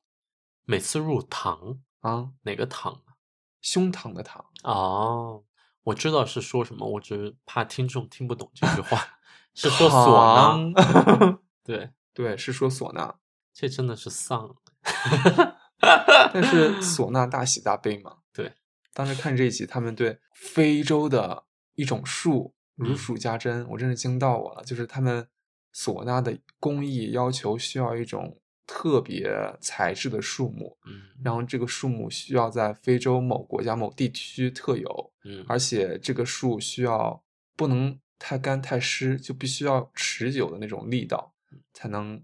[0.64, 3.20] 每次入堂，啊，哪个堂啊？
[3.60, 5.44] 胸膛的膛，哦，
[5.82, 9.18] 我知道是说什么，我只是怕听众听不懂这句话，
[9.52, 10.80] 是说唢呐。
[11.20, 11.38] 呐。
[11.62, 13.16] 对，对，是说唢呐，
[13.52, 14.56] 这真的是丧。
[16.32, 18.18] 但是唢呐大喜大悲嘛。
[18.32, 18.52] 对，
[18.92, 21.44] 当时看这一集，他们对非洲的
[21.74, 24.64] 一种树如嗯数家珍，我真是惊到我了。
[24.64, 25.26] 就是他们
[25.74, 37.22] 唢呐的工艺要求需要一种特别材质的树木，嗯然后这个树木需要在非洲某国家某地区特有，嗯而且这个树需要
[37.56, 41.34] 不能太干太湿，就必须要持久的那种力道，
[41.72, 42.22] 才能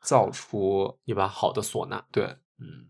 [0.00, 2.04] 造出一把好的唢呐。
[2.10, 2.36] 对。
[2.58, 2.86] 嗯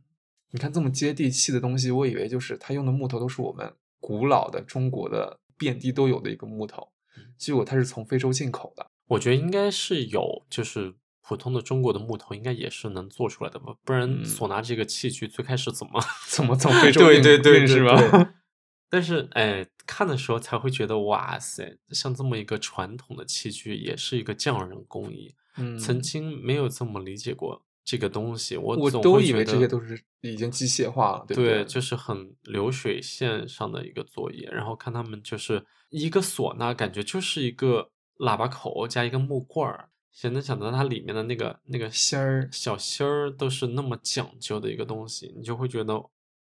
[0.53, 8.87] 你看这么接地气的东西，我以为就是他用的木头都是我们古老的中国的遍地都有的一个木头嗯，结果它是从非洲进口的。
[9.09, 18.35] 我觉得应该是有，就是普通的中国的木头应该也是能做出来的吧，不然嗯唢呐这个器具最开始怎么 怎么从 非洲对对对是吧？
[18.89, 25.35] 但是哎，看的时候才会觉得哇塞，像这么一个传统的器具，也是一个匠人工艺。
[25.57, 31.65] 嗯，曾经没有这么理解过这个东西，我我都以为这些都是已经机械化了，对不对，对？
[31.65, 45.95] 就是很流水线上的一个作业，然后看他们就是一个唢呐，感觉就是一个喇叭口加一个木棍儿，谁能想到它里面的那个那个芯儿小芯儿都是那么讲究的一个东西，你就会觉得，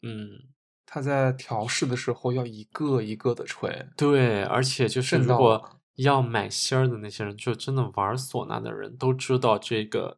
[0.02, 0.32] 嗯，
[0.88, 5.64] 它在调试的时候要一个一个的吹，对，而且就是如果
[5.98, 10.18] 要买芯儿的那些人，就真的玩唢呐的人都知道这个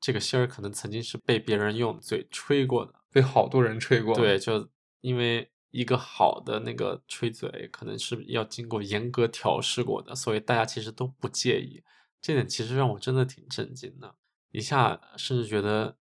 [0.00, 2.94] 这个芯儿可能曾经是被别人用嘴吹过的。
[3.12, 4.14] 被好多人吹过。
[4.14, 4.68] 对，，就
[5.00, 11.82] 因为一个好的那个吹嘴，可能是要经过严格调试过的，所以大家其实都不介意。
[12.22, 14.14] 这点其实让我真的挺震惊的，
[14.50, 15.96] 一下甚至觉得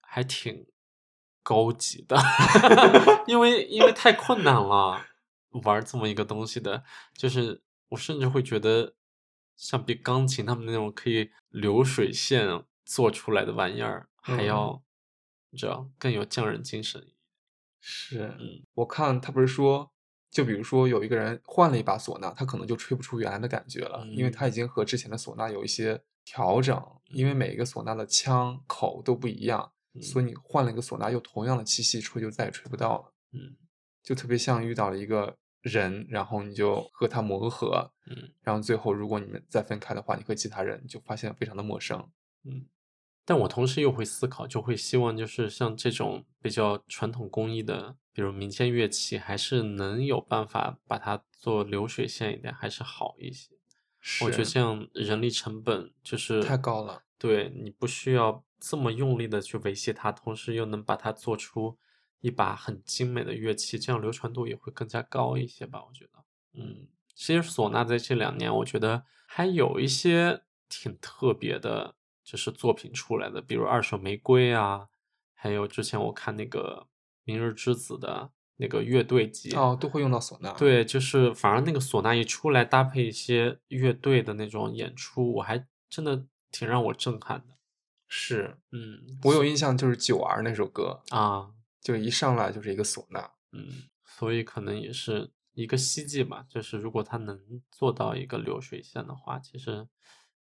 [0.00, 0.66] 还挺
[1.42, 2.16] 高级的，
[3.26, 5.06] 因为因为太困难了，
[5.64, 6.84] 玩这么一个东西的，
[7.16, 8.94] 就是我甚至会觉得，
[9.56, 12.46] 像比钢琴他们那种可以流水线
[12.88, 14.82] 做出来的玩意儿，还嗯要
[15.50, 17.06] 你知道更有匠人精神。
[17.80, 19.92] 是嗯我看他不是说，
[20.30, 29.70] 就比如说有一个人换了一把唢呐，他可能就吹不出原来的感觉了，因为嗯他已经和之前的唢呐有一些调整，因为每一个唢呐的腔口都不一样，
[30.00, 33.12] 所以你换了一个唢呐，用同样的气息吹，就再也吹不到了。
[33.32, 33.54] 嗯
[34.02, 41.98] 就特别像遇到了一个人，然后你就和他磨合，嗯然后最后如果你们再分开的话，你和其他人就发现非常的陌生。
[42.44, 42.66] 嗯。
[43.28, 53.50] 但我同时又会思考，就会希望就是像这种比较传统工艺的，比如民间乐器，还是能有办法把它做流水线一点，还是好一些。
[54.24, 57.02] 我觉得这样人力成本就是太高了。
[57.18, 61.76] 对你不需要这么用力的去维系它，同时又能把它做出
[62.20, 65.84] 一把很精美的乐器，这样流传度也会更加高一些吧？
[65.86, 66.24] 我觉得，
[66.54, 71.94] 嗯，其实唢呐在这两年，我觉得还有一些挺特别的，
[72.30, 74.88] 就是作品出来的，比如二手玫瑰啊，
[75.32, 76.86] 还有之前我看那个
[77.24, 87.56] 明日之子的那个乐队集，哦，都会用到唢呐。，对，就是反而那个唢呐一出来，搭配一些乐队的那种演出，我还真的挺让我震撼的。
[88.08, 91.50] 是嗯，我有印象，就是《九儿》那首歌，啊，
[91.80, 93.30] 就一上来就是一个唢呐。
[93.52, 96.44] 嗯，所以可能也是一个希冀吧。
[96.46, 99.88] 就是如果他能做到一个流水线的话，其实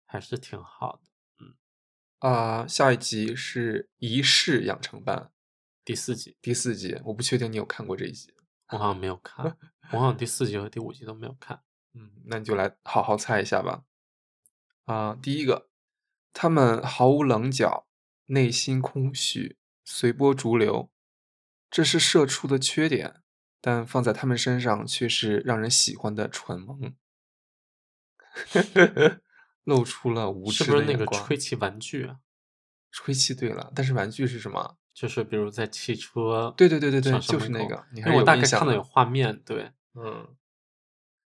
[0.07, 1.08] 还是挺好的。
[2.19, 5.17] 啊、下一集是《一世养成班》
[5.85, 8.35] 第四集第四集，我不确定你有看过这一集。
[8.71, 9.57] 我好像没有看，
[9.93, 11.63] 我好像第四集和第五集都没有看。
[11.95, 13.85] 嗯，那你就来好好猜一下吧。
[14.87, 15.69] 啊、第一个，
[16.33, 17.87] 他们毫无棱角，
[18.27, 20.91] 内心空虚，随波逐流，
[21.71, 23.23] 这是社畜的缺点，
[23.61, 26.97] 但放在他们身上却是让人喜欢的蠢萌，
[29.69, 31.07] 露出了无知是不是那个。
[31.07, 32.17] 吹气玩具啊？
[32.91, 34.77] 吹气对了，但是玩具是什么？
[34.95, 40.27] 就是比如在汽车对对对对对就是那个你还是有因为我大概看到有画面，对，嗯，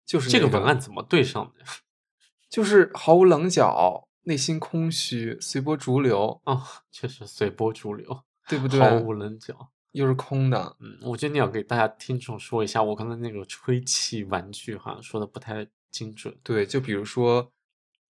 [0.05, 1.65] 就是这个文案怎么对上的呀？
[2.49, 6.61] 就是毫无棱角，内心空虚，随波逐流，哦，
[6.91, 8.79] 确实随波逐流，对不对？
[8.79, 9.71] 毫无棱角。
[9.93, 16.37] 又是空的，嗯，我觉得你要给大家听众说一下，我刚才那个吹气玩具好像说的不太精准。
[16.43, 17.51] 对，就比如说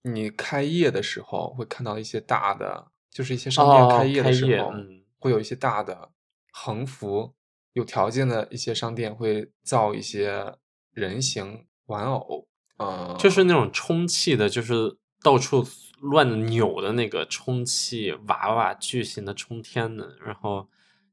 [0.02, 4.72] 你开业的时候会看到一些大的，就是一些商店哦开业的时候，
[5.18, 6.10] 会有一些大的
[6.52, 7.34] 横幅，
[7.72, 10.54] 有条件的一些商店会造一些
[10.92, 12.48] 人形玩偶，
[12.78, 15.64] 呃，就是那种充气的，就是到处
[16.00, 20.68] 乱扭的那个充气娃娃，巨型的冲天的，然后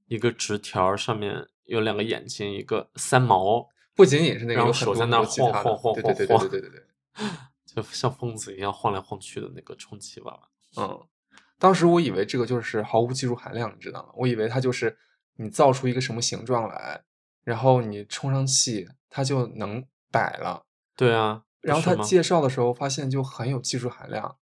[0.08, 6.86] 一个直条上面有两个眼睛，一个三毛，不仅仅是那个，手在那晃晃晃的对对对晃对对对对对。
[7.76, 10.50] 就像疯子一样晃来晃去的那个充气娃娃。
[10.78, 11.08] 嗯，
[11.58, 14.10] 当时我以为这个就是毫无技术含量，你知道吗？
[14.16, 14.98] 我以为它就是
[15.36, 17.04] 你造出一个什么形状来，
[17.44, 20.66] 然后你充上气，它就能摆了。
[20.96, 24.38] 对啊，然后他介绍的时候发现就很有技术含量，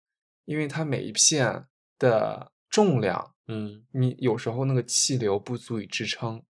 [0.46, 1.66] 因为它每一片
[1.98, 6.44] 的重量，嗯，你有时候那个气流不足以支撑。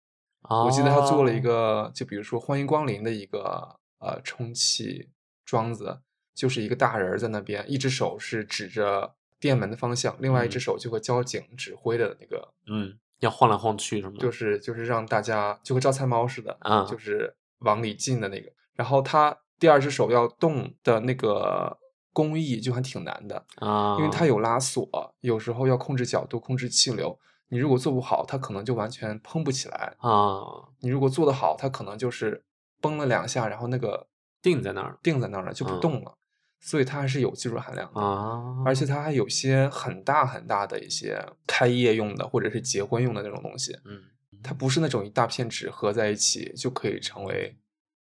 [0.49, 5.11] 我记得他做了一哦个，就比如说欢迎光临的一个呃充气
[5.45, 6.01] 桩子，
[6.33, 14.15] 就是一个大人儿在那边，一只手是指着店门的方向，另外一只嗯手就和交警指挥的那个，嗯，要晃来晃去是吗？
[14.19, 18.51] 就是就是让大家就和招财猫似的，啊就是往里进的那个。
[18.75, 21.77] 然后他第二只手要动的那个
[22.13, 24.87] 工艺就还挺难的，啊，因为它有拉锁，
[25.21, 27.17] 有时候要控制角度、控制气流。
[27.49, 29.93] 你如果做不好，它可能就完全蓬不起来。
[29.99, 30.39] 啊
[30.79, 32.43] 你如果做得好，它可能就是
[32.79, 34.07] 崩了两下，然后那个
[34.41, 36.15] 定在那儿定在那儿了就不嗯动了，
[36.61, 37.99] 所以它还是有技术含量的。
[37.99, 44.01] 啊，而且它还有些很大很大的一些开业用的或者是结婚用的那种东西，嗯
[44.43, 47.59] 它不是那种一大片纸合在一起就可以成为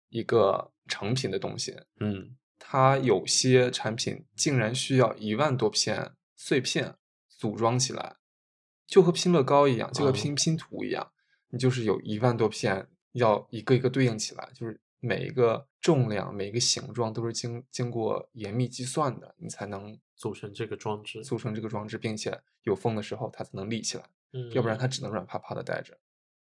[0.10, 1.76] 一个成品的东西。
[2.00, 6.96] 嗯它有些产品竟然需要一万多片碎片
[7.28, 8.16] 组装起来，
[8.88, 11.12] 就和拼乐高一样，就和哦拼拼图一样，
[11.50, 25.94] 你就是有一万多片要一个一个对应起来，就是每一个重量、每一个形状都是经经过严密计算的，你才能组成这个装置，组成这个装置，并且有风的时候它才能立起来，嗯，要不然它只能软趴趴的待着。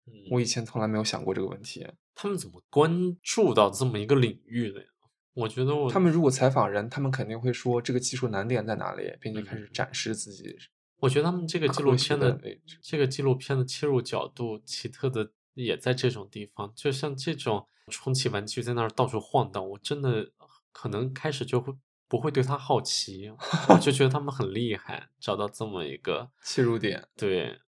[0.06, 1.88] 嗯我以前从来没有想过这个问题。
[2.14, 4.88] 他们怎么关注到这么一个领域的呀？
[5.34, 10.56] 我觉得我他们如果采访人，他们肯定会说这个技术难点在哪里，并且开始嗯展示自己
[10.98, 20.32] 我觉得他们这个纪录片的的这个纪录片的切入角度奇特的也在这种地方，就像这种充气玩具在那儿到处晃荡，我真的
[20.72, 21.74] 可能开始就会
[22.08, 23.30] 不会对它好奇，
[23.70, 27.08] 我就觉得他们很厉害，找到这么一个 切入点。
[27.16, 27.62] 对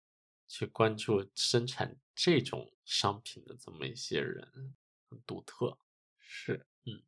[0.48, 4.74] 去关注生产这种商品的这么一些人，
[5.10, 5.78] 很独特。
[6.18, 7.02] 是，嗯，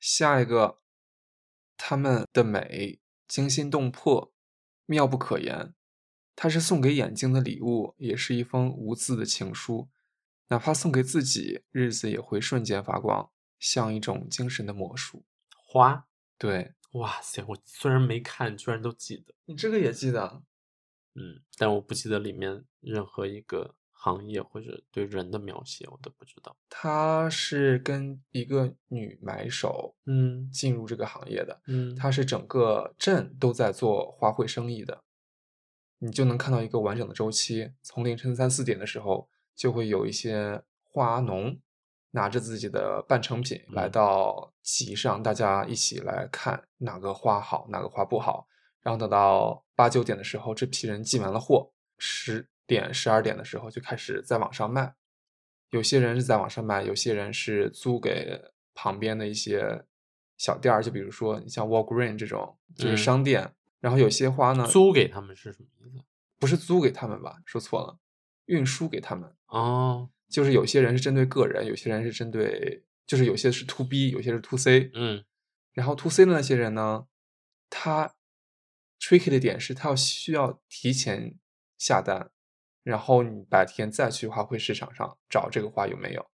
[0.00, 0.80] 下一个，
[1.76, 4.32] 他们的美惊心动魄，
[4.86, 5.74] 妙不可言。
[6.34, 9.88] 它是送给眼睛的礼物，也是一封无字的情书。
[10.50, 15.24] 哪怕送给自己，日子也会瞬间发光，像一种精神的魔术。
[15.48, 17.44] 花，对哇塞！
[17.46, 19.32] 我虽然没看，居然都记得。
[19.44, 20.42] 你这个也记得，
[21.14, 26.56] 嗯，但我不记得里面任何一个行业或者对人的描写，我都不知道。
[26.68, 35.04] 她是跟一个女买手嗯进入这个行业的，嗯，她是整个镇都在做花卉生意的，
[35.98, 37.70] 你就能看到一个完整的周期。
[37.84, 41.58] 从凌晨三四点的时候，就会有一些花农
[42.10, 48.46] 拿着自己的半成品来嗯到集上，大家一起来看哪个花好，哪个花不好。
[48.82, 54.94] 然后等到八九点的时候，这批人进完了货，十点、十二点的时候就开始在网上卖。
[55.70, 58.42] 有些人是在网上卖，有些人是租给
[58.74, 59.84] 旁边的一些
[60.38, 63.52] 小店儿，就比如说你像 Walgreen 这种，就是嗯商店。
[63.80, 66.04] 然后有些花呢，租给他们是什么意思？
[66.38, 67.38] 不是租给他们吧？
[67.46, 67.98] 说错了，
[68.50, 69.32] 运输给他们。
[69.46, 74.90] 哦，就是有些人是针对个人，有些人是针对，就是有些是 to B，有些是 to C。
[74.94, 75.24] 嗯
[75.72, 77.06] 然后 to C 的那些人呢，
[77.70, 78.14] 他
[79.00, 81.38] tricky 的点是他要需要提前
[81.78, 82.30] 下单，
[82.82, 86.26] 然后你白天再去花卉市场上找这个花有没有。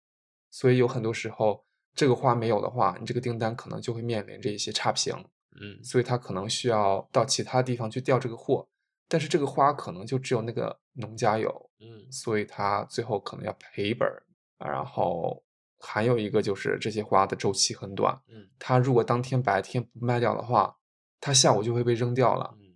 [0.49, 5.13] 所以有很多时候这个花没有的话，你这个订单可能就会面临着一些差评，
[5.61, 8.67] 嗯所以他可能需要到其他地方去调这个货，
[9.07, 14.23] 但是这个花可能就只有那个农家有，嗯所以他最后可能要赔本儿。
[14.57, 15.43] 啊然后
[15.79, 20.77] 还有一个就是这些花的周期很短，嗯它如果当天白天不卖掉的话，
[21.19, 22.55] 他下午就会被扔掉了。
[22.59, 22.75] 嗯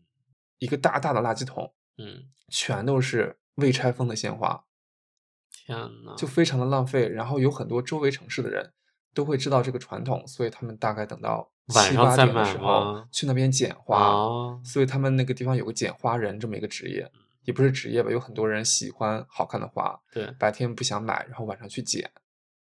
[0.59, 4.65] 一个大大的垃圾桶，嗯，全都是未拆封的鲜花，
[5.49, 7.07] 天呐，就非常的浪费。
[7.07, 8.73] 然后有很多周围城市的人
[9.13, 13.97] 都会知道这个传统，所以他们大概等到七八晚上再买点的时候吗去那边捡花。
[13.97, 17.11] 啊，所以他们那个地方有个捡花人这么一个职业，
[17.43, 22.11] 也不是职业吧，有很多人喜欢好看的花，对，白天不想买，然后晚上去捡。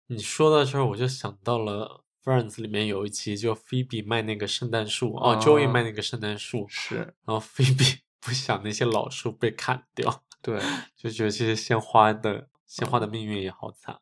[0.07, 10.59] 你说到这儿，我就想到了 Friends 里面有一期，就 Phoebe 卖那个圣诞树，哦，Joey 啊卖那个圣诞树，是，然后 Phoebe 不想那些老树被砍掉，对，
[10.95, 13.99] 就觉得这些鲜花的鲜花的命运也好惨。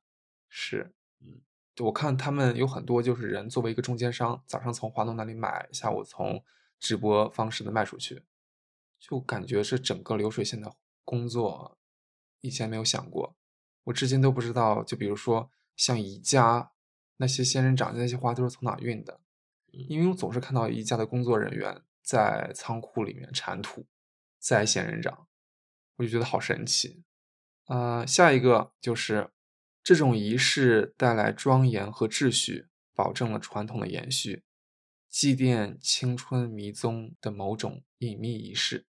[0.49, 0.98] 是，嗯，
[1.79, 6.43] 我看他们有很多就是人作为一个中间商，早上从华农那里买，下午从
[6.79, 8.23] 直播方式的卖出去，
[8.99, 10.75] 就感觉是整个流水线的
[11.05, 11.77] 工作，
[12.41, 13.35] 以前没有想过，
[13.85, 16.71] 我至今都不知道，就比如说像宜家
[17.17, 19.19] 那些仙人掌那些花都是从哪运的，
[19.73, 19.85] 嗯。
[19.89, 23.85] 因为我总是看到宜家的工作人员在仓库里面铲土，
[24.37, 25.27] 栽仙人掌，
[25.97, 27.03] 我就觉得好神奇。
[27.67, 29.29] 呃，下一个就是
[29.83, 34.43] 这种仪式带来庄严和秩序，保证了传统的延续，
[35.09, 38.85] 祭奠青春迷踪的某种隐秘仪式。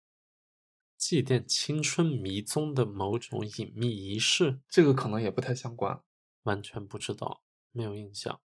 [0.97, 6.01] 祭奠青春迷踪的某种隐秘仪式，这个可能也不太相关，
[6.45, 8.41] 完全不知道，没有印象。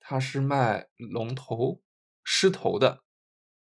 [0.00, 1.82] 他是卖龙头、
[2.24, 3.02] 狮头的，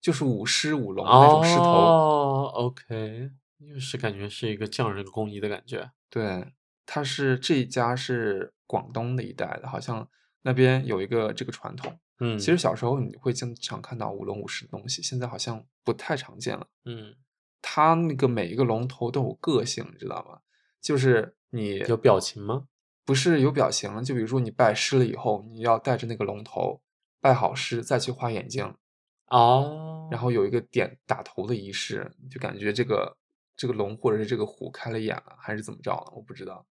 [0.02, 1.62] 就是舞狮舞龙的那种狮头。
[1.62, 5.90] 哦，OK，又是感觉是一个匠人工艺的感觉。
[6.10, 6.52] 对，
[6.90, 10.08] 它是这一家是广东那一带的，好像
[10.40, 12.00] 那边有一个这个传统。
[12.20, 16.66] 嗯，其实小时候你会经常看到舞龙舞狮的东西，现在好像不太常见了。
[16.86, 17.14] 嗯，
[17.60, 20.40] 它那个每一个龙头都有个性，你知道吗？
[20.80, 22.64] 就是你有表情吗？
[23.04, 26.80] 不是有表情，就比如说你拜师了以后，你要带着那个龙头
[27.20, 28.74] 拜好师，再去画眼睛，
[29.26, 33.16] 哦，然后有一个点打头的仪式，就感觉这个
[33.54, 36.66] 这个龙或者是这个虎开了眼了，还是怎么着了，我不知道。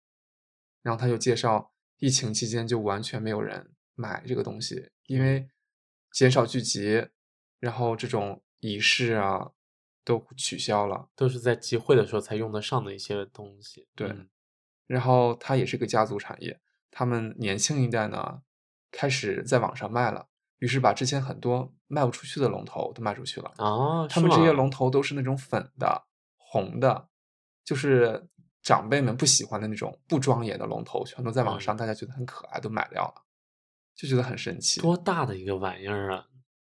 [0.86, 5.48] 然后他就介绍，疫情期间就完全没有人买这个东西，因为
[6.12, 7.08] 减少聚集，
[7.58, 9.50] 然后这种仪式啊
[10.04, 11.08] 都取消了。
[11.16, 13.88] 都是在集会的时候才用得上的一些东西。
[13.96, 14.28] 对嗯
[14.86, 16.60] 然后它也是个家族产业，
[16.92, 18.42] 他们年轻一代呢
[18.92, 20.28] 开始在网上卖了，
[20.58, 23.52] 于是把之前很多卖不出去的龙头都卖出去了。
[23.56, 26.06] 啊，他们这些龙头都是那种粉的、
[26.36, 27.08] 红的，
[27.64, 28.28] 就是
[28.66, 33.22] 长辈们不喜欢的那种不庄严的龙头，全都在网嗯上，大家觉得很可爱，都买掉了，
[33.94, 34.80] 就觉得很神奇。
[34.80, 36.26] 多大的一个玩意儿啊！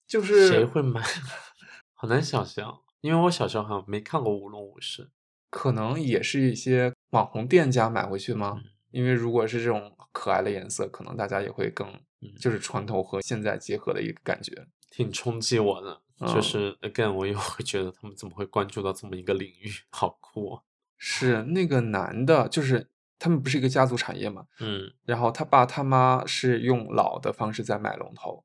[0.06, 1.02] 就是谁会买？
[1.92, 5.10] 好难想象，因为我小时候好像没看过舞龙舞狮。
[5.50, 8.62] 可能也是一些网红店家买回去吗？
[8.64, 11.88] 嗯因为如果是这种可爱的颜色，可能大家也会更
[12.20, 14.66] 嗯就是传统和现在结合的一个感觉。
[14.90, 20.62] 挺冲击我的，就嗯是 again，我又会觉得他们怎么会关注到这么一个领域，好酷哦。
[21.04, 22.88] 是那个男的，就是
[23.18, 28.44] 他们不是一个家族产业嘛，嗯然后他爸他妈是用老的方式在买龙头，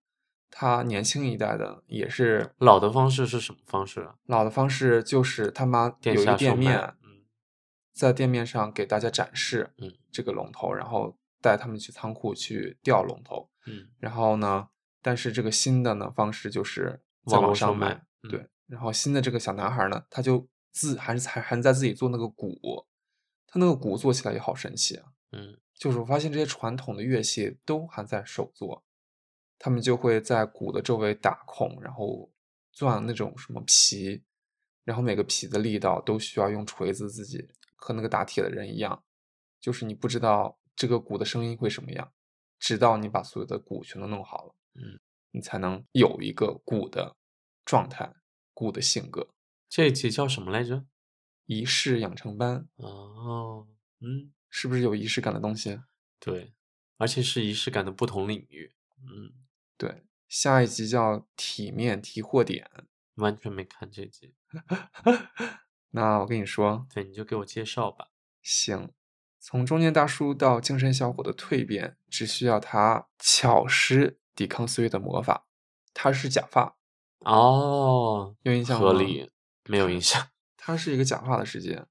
[0.49, 4.15] 他年轻一代的也是老的方式是什么方式啊？
[4.25, 7.21] 老的方式就是他妈有一个店面，嗯
[7.93, 13.47] 在店面上给大家展示嗯这个龙头，然后带他们去仓库去调龙头。
[13.67, 14.69] 嗯然后呢，
[15.03, 18.47] 但是这个新的呢方式就是在网上卖买，嗯对。
[18.65, 20.47] 然后新的这个小男孩呢，他就
[20.77, 22.85] 自还是还还在自己做那个鼓，
[23.47, 25.05] 他那个鼓做起来也好神奇啊！
[25.31, 28.83] 嗯就是我发现这些传统的乐器都还在手做，
[29.57, 32.31] 他们就会在鼓的周围打孔，然后
[32.71, 34.23] 钻那种什么皮，
[34.83, 39.03] 然后每个皮的力道都需要用锤子自己和那个打铁的人一样，
[39.59, 42.11] 就是你不知道这个鼓的声音会什么样，
[42.59, 44.99] 直到你把所有的鼓全都弄好了，嗯，
[45.31, 47.15] 你才能有一个鼓的
[47.65, 48.11] 状态，
[48.53, 49.27] 鼓的性格。
[49.69, 50.85] 这一集叫什么来着？
[51.45, 53.67] 仪式养成班哦，
[54.01, 55.79] 嗯，是不是有仪式感的东西？
[56.19, 56.53] 对，
[56.97, 59.33] 而且是仪式感的不同领域，嗯，
[59.77, 62.69] 对，下一集叫体面提货点。
[63.15, 64.35] 完全没看这集，
[65.89, 68.09] 那我跟你说，对，你就给我介绍吧。
[68.43, 68.91] 行，
[69.39, 75.47] 从中年大叔到精神小伙的蜕变，只需要他巧施抵抗岁月的魔法。
[75.95, 76.77] 他是假发，
[77.21, 79.31] 哦，有印象吗合理，
[79.67, 80.27] 没有影响。
[80.57, 81.85] 它是一个假发的世界。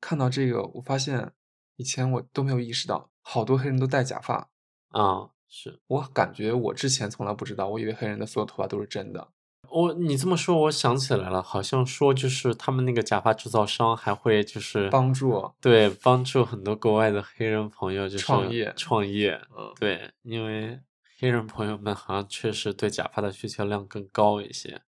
[0.00, 1.32] 看到这个，我发现
[1.76, 4.48] 以前我都没有意识到，好多黑人都戴假发。
[4.88, 9.28] 啊，是我感觉我之前从来不知道，我以为黑人的所有头发都是真的。
[9.68, 20.80] 我你这么说，我想起来了，好像说就是他们那个假发制造商还会就是帮助对帮助很多国外的黑人朋友就是创业创业，嗯，对，因为
[21.18, 24.82] 黑人朋友们好像确实对假发的需求量更高一些。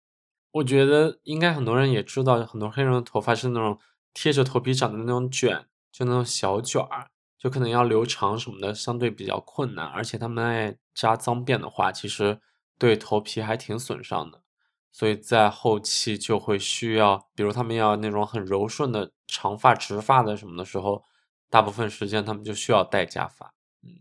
[0.52, 3.78] 我觉得应该很多人也知道，很多黑人的头发是那种
[4.14, 9.86] 贴着头皮长的那种卷，就那种小卷儿，就可能要留长什么的，相对比较困难。
[9.86, 12.40] 而且他们爱扎脏辫的话，其实
[12.78, 14.42] 对头皮还挺损伤的。
[14.90, 21.02] 所以在后期就会需要，比如他们要那种很柔顺的长发、直发的什么的时候，
[21.48, 23.54] 大部分时间他们就需要戴假发。
[23.82, 23.96] 嗯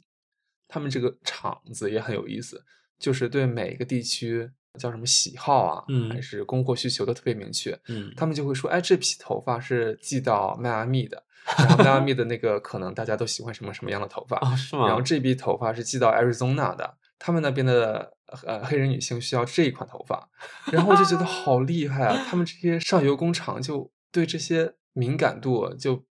[0.68, 2.66] 他们这个厂子也很有意思，
[3.00, 7.78] 就是对每个地区叫什么喜好啊，嗯还是供货需求都特别明确。
[7.88, 11.22] 嗯，他们就会说，哎，这批头发是寄到迈阿密的，
[11.58, 14.88] 然后迈阿密的那个可能大家都喜欢什么什么样的头发，哦，是吗？
[14.88, 18.16] 然后这批头发是寄到 Arizona 的，他们那边的
[18.46, 20.30] 呃黑人女性需要这一款头发，
[20.72, 22.26] 然后我就觉得好厉害啊！
[22.30, 26.06] 他们这些上游工厂就对这些敏感度就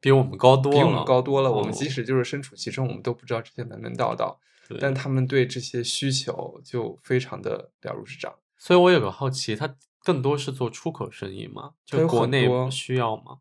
[0.00, 1.52] 比我们高多了，比我们高多了。
[1.52, 4.40] 我们哦即使就是身处其中，我们都不知道这些门门道道，
[4.72, 8.34] 对但他们对这些需求就非常的了如指掌。
[8.56, 11.74] 所以我有个好奇，他更多是做出口生意吗？
[11.84, 13.38] 就国内多需要吗？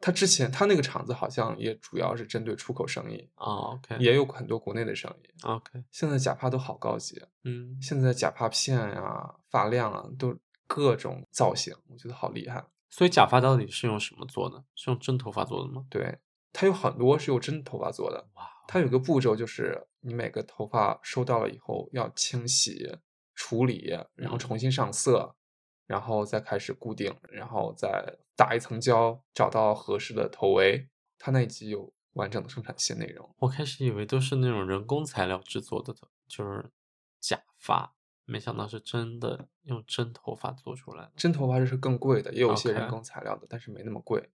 [0.00, 5.28] 他之前他那个厂子好像也主要是针对出口生意，啊，OK，也有很多国内的生意。
[5.42, 12.64] OK，现在假发都好高级，啊嗯，现在假发片呀、发量啊，都各种造型，我觉得好厉害。
[12.90, 14.64] 所以假发到底是用什么做的？
[14.74, 15.84] 是用真头发做的吗？
[15.88, 16.18] 对，
[16.52, 18.28] 它有很多是用真头发做的。
[18.34, 22.98] 哇，它有个步骤，就是你每个头发收到了以后要清洗、
[23.34, 25.34] 处理，然后嗯重新上色，
[25.86, 30.88] 然后再开始固定，然后再打一层胶，找到合适的头围。
[31.18, 33.34] 它那一集有完整的生产线内容。
[33.38, 35.94] 我开始以为都是那种人工材料制作的，
[36.26, 36.70] 就是
[37.20, 37.94] 假发，
[38.24, 41.12] 没想到是真的用真头发做出来的。
[41.16, 44.30] 真头发是更贵的，也有一些人工材料的，但是没那么贵。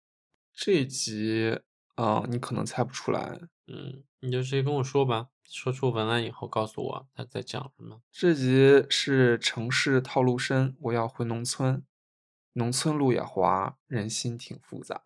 [0.54, 1.60] 这一集，
[1.94, 3.38] 啊、你可能猜不出来。
[3.66, 8.03] 嗯，你就直接跟我说吧，说出文案以后告诉我他在讲什么。
[8.12, 11.82] 这集是城市套路深，我要回农村。
[12.53, 15.03] 农村路也滑，人心挺复杂。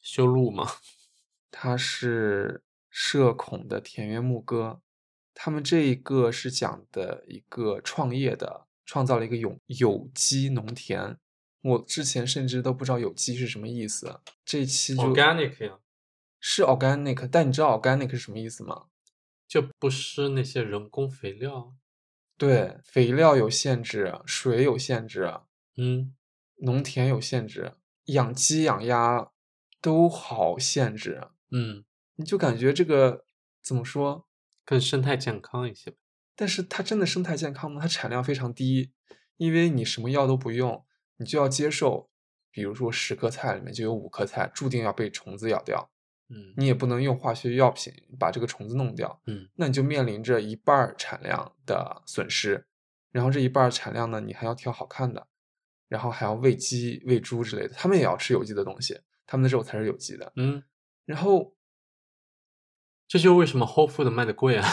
[0.00, 0.70] 修路吗？
[1.50, 4.80] 它是社恐的田园牧歌，
[5.34, 11.18] 他们这一个是讲的一个创业的，创造了一个有有机农田。
[11.62, 15.78] 我之前甚至都不知道有机是什么意思，这一期就 Organic 呀，
[16.38, 18.86] 是 organic，但你知道 organic 是什么意思吗？
[19.50, 21.74] 就不施那些人工肥料。
[22.38, 25.40] 对，肥料有限制，水有限制，
[25.76, 26.14] 嗯，
[26.58, 27.74] 农田有限制，
[28.04, 29.32] 养鸡养鸭
[29.82, 31.20] 都好限制，
[31.50, 31.84] 嗯，
[32.14, 33.24] 你就感觉这个
[33.60, 34.28] 怎么说？
[34.64, 35.96] 更生态健康一些。
[36.36, 37.82] 但是它真的生态健康吗？
[37.82, 38.92] 它产量非常低，
[39.36, 40.86] 因为你什么药都不用，
[41.16, 42.08] 你就要接受，
[42.52, 45.90] 比如说十颗菜里面就有五颗菜注定要被虫子咬掉，
[46.30, 52.66] 嗯你也不能用化学药品把这个虫子弄掉，嗯那你就面临着一半产量的损失，
[53.10, 55.26] 然后这一半产量呢，你还要挑好看的，
[55.88, 60.32] 然后还要喂鸡、喂猪之类的，他们也要吃有机的东西，他们的肉才是有机的。
[60.36, 60.62] 嗯，
[61.04, 61.54] 然后，
[63.08, 64.68] 这就是为什么 Whole Food 卖的贵啊。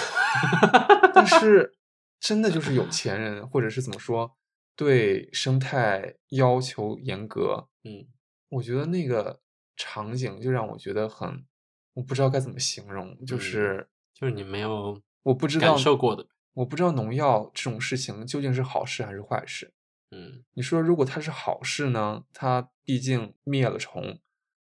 [1.14, 1.76] 但是
[2.22, 4.38] 真的就是有钱人，或者是怎么说，
[4.76, 7.70] 对生态要求严格。
[7.84, 8.08] 嗯
[8.50, 9.42] 我觉得那个
[9.78, 11.46] 场景就让我觉得很，
[11.94, 16.28] 我不知道该怎么形容，就嗯是就是你没有我不知道感受过的。
[16.54, 19.72] 我不知道农药这种事情究竟是好事还是坏事。
[20.10, 22.24] 嗯你说如果它是好事呢？
[22.34, 24.20] 它毕竟灭了虫，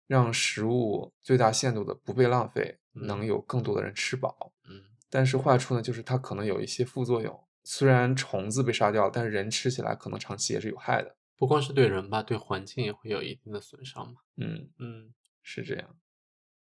[0.06, 4.54] 让食物最大限度的不被浪费，能嗯有更多的人吃饱。
[4.70, 7.44] 嗯但是坏处呢，就是它可能有一些副作用。
[7.64, 11.16] 虽然虫子被杀掉了，但是人吃起来可能长期也是有害的。
[11.40, 14.22] 不光是对人吧，对环境也会有一定的损伤嘛。
[14.36, 15.98] 嗯，嗯是这样。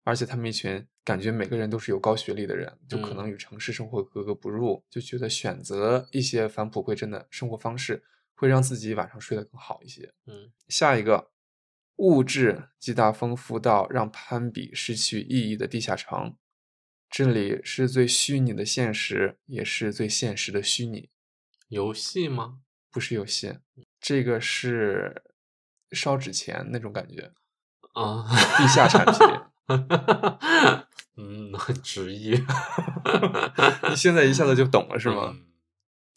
[0.03, 8.03] 而且他们一群感觉每个人都是有高学历的人，就可嗯能与城市生活格格不入，就觉得选择一些返璞归真的生活方式，
[8.35, 10.13] 会让自己晚上睡得更好一些。
[10.25, 11.31] 嗯下一个，
[11.95, 16.37] 物质极大丰富到让攀比失去意义的地下城，
[17.09, 21.09] 这里是最虚拟的现实，也是最现实的虚拟，
[21.69, 22.61] 游戏吗？
[22.89, 23.59] 不是游戏，
[23.99, 25.23] 这个是
[25.91, 27.31] 烧纸钱那种感觉，
[27.93, 28.25] 啊，
[28.57, 29.17] 地下产品。
[31.19, 32.31] 嗯，很 直译，
[33.89, 35.33] 你现在一下子就懂了是吗？
[35.33, 35.45] 嗯？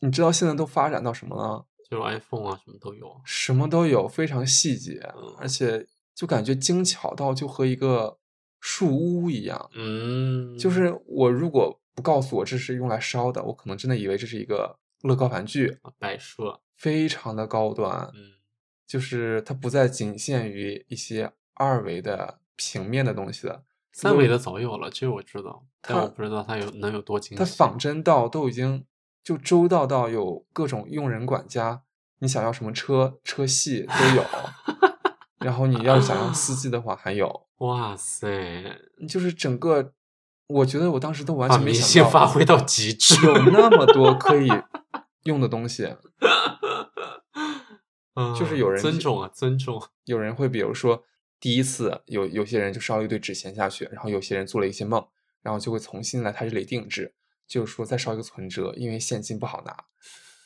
[0.01, 1.67] 你知道现在都发展到什么了？
[1.89, 3.21] 就是 iPhone 啊，什么都有。
[3.25, 8.19] 什么都有，非常细节，嗯而且就感觉精巧到就和一个
[8.61, 9.71] 树屋一样。
[9.75, 16.61] 嗯，就是我如果不告诉我这是用来烧的，我可能真的以为这是一个乐高玩具，啊摆设。
[16.81, 18.11] 非常的高端。
[18.15, 18.41] 嗯
[18.91, 23.63] 就是它不再仅限于一些二维的平面的东西了，
[23.93, 27.37] 三维的早有了，这个我知道，但我不知道它有能有多精细。
[27.37, 28.85] 它仿真到都已经
[29.23, 31.83] 就周到到有各种用人管家，
[32.19, 34.25] 你想要什么车车系都有，
[35.39, 38.29] 然后你要是想要司机的话还有， 哇塞，
[39.09, 39.93] 就是整个，
[40.49, 43.25] 我觉得我当时都完全没想到信发挥到极致。
[43.25, 44.49] 有那么多可以
[45.25, 45.83] 用的东西，
[48.39, 49.83] 就是嗯有人尊重啊，尊重。
[50.05, 51.05] 有人会比如说
[51.39, 55.07] 第一次有有些人就烧了一堆纸钱下去，然后有些人做了一些梦，
[55.43, 57.15] 然后就会重新来他这里定制，
[57.47, 59.85] 就是说再烧一个存折，因为现金不好拿，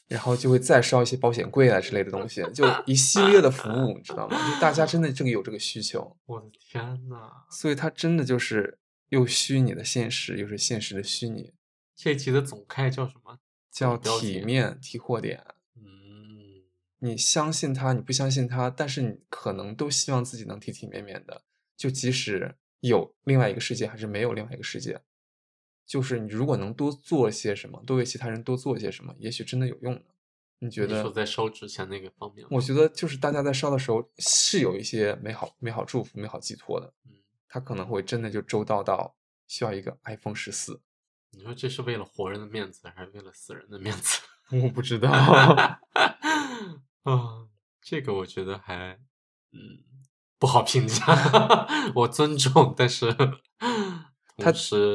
[0.07, 4.37] 然后就会再烧一些保险柜啊之类的东西，就一系列的服务，你知道吗？
[4.55, 11.55] 就大家真的这个有这个需求，我的天呐，所以它真的就是又虚拟的现实，又是现实的虚拟，
[11.97, 13.39] 这一集的总开叫什么？
[13.75, 15.45] 叫体面提货点。
[15.75, 16.63] 嗯，
[17.01, 21.43] 你相信他，你不相信他，但是你可能都希望自己能体体面面的。
[21.77, 25.01] 就即使有另外一个世界，还是没有另外一个世界，
[25.85, 30.03] 就是你如果能多做些什么，多为其他人多做些什么，也许真的有用呢。
[30.61, 30.97] 你觉得？
[30.97, 36.95] 你说在烧纸钱那个方面，我觉得就是大家在烧的时候是有一些美好、美好祝福、美好寄托的。
[37.07, 37.13] 嗯，
[37.49, 39.17] 他可能会真的就周到到
[39.49, 40.81] 需要一个 iPhone 十四。
[41.37, 44.21] 你说这是为了活人的面子，还是为了死人的面子？
[44.63, 45.11] 我不知道，
[47.03, 47.47] 啊，
[47.83, 48.99] 这个我觉得还，
[49.53, 49.83] 嗯，
[50.39, 51.05] 不好评价。
[51.97, 53.15] 我尊重，但是
[54.37, 54.53] 他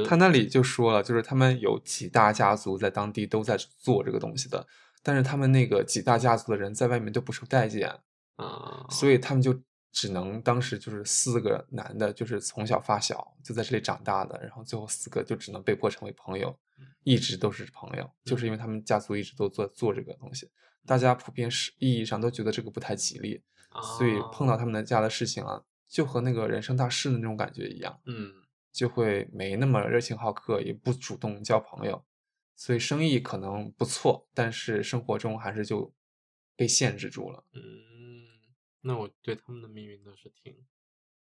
[0.07, 4.67] 他那里就说了，就是他们有几大家族在当地都在做这个东西的，
[5.01, 7.89] 但是他们那个几大家族的人在外面都不受待见，
[8.35, 9.59] 啊，所以他们就
[9.91, 16.57] 只能当时就是四个男的，就是从小发小就在这里长大的，然后最后四个就只能被迫成为朋友，
[17.03, 20.49] 一直都是朋友，就是因为他们家族一直都做做这个东西，
[20.85, 23.41] 大家普遍是意义上都觉得这个不太吉利，
[23.97, 27.99] 所以碰到啊他们的家的事情啊，就和那个人生大事的那种感觉一样。
[28.05, 28.33] 嗯
[28.71, 32.05] 就会没那么热情好客，也不主动交朋友，
[32.55, 35.91] 所以生意可能不错，但是生活中还是就
[36.55, 37.43] 被限制住了。
[37.53, 37.61] 嗯，
[38.81, 40.55] 那我对他们的命运倒是挺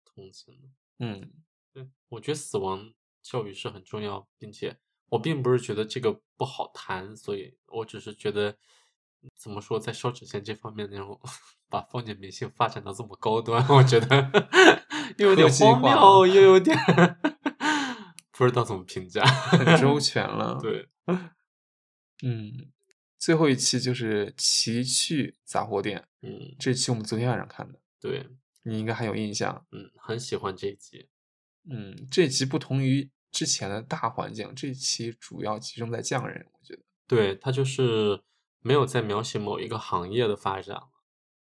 [0.04, 0.70] 同情的。
[1.00, 1.32] 嗯
[1.74, 4.78] 对，我觉得死亡教育是很重要，并且
[5.10, 8.58] 我并不是觉得这个不好谈，所以我只是觉得
[9.36, 11.20] 怎么说，在烧纸钱这方面那种
[11.68, 14.32] 把封建迷信发展到这么高端，我觉得
[15.18, 16.78] 又有点荒谬，又有点
[18.32, 19.26] 不知道怎么评价。
[19.26, 20.60] 很周全了。
[20.64, 20.88] 对，
[22.24, 22.72] 嗯，
[23.26, 28.24] 最后一期就是奇趣杂货店，嗯，这期我们昨天晚上看的，对，
[28.62, 29.66] 你应该还有印象。
[29.72, 31.10] 嗯，很喜欢这一集。
[31.68, 36.84] 嗯，这集不同于之前的大环境，这期主要集中在匠人，我觉得。
[37.08, 38.22] 对，他就是
[38.60, 40.80] 没有在描写某一个行业的发展，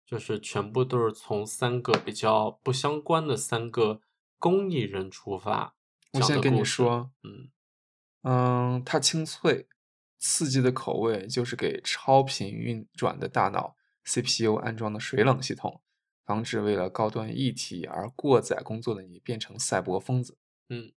[0.05, 3.99] 就是全部都是从三个比较不相关的三个
[4.39, 5.75] 工艺人出发。
[6.13, 7.49] 我先跟你说，嗯
[8.21, 9.67] 嗯，它清脆、
[10.25, 15.81] 刺激的口味，就是给超频运转的大脑 CPU 安装的水冷系统，
[16.23, 20.37] 防止为了高端一体而过载工作的你变成赛博疯子。
[20.69, 20.93] 嗯，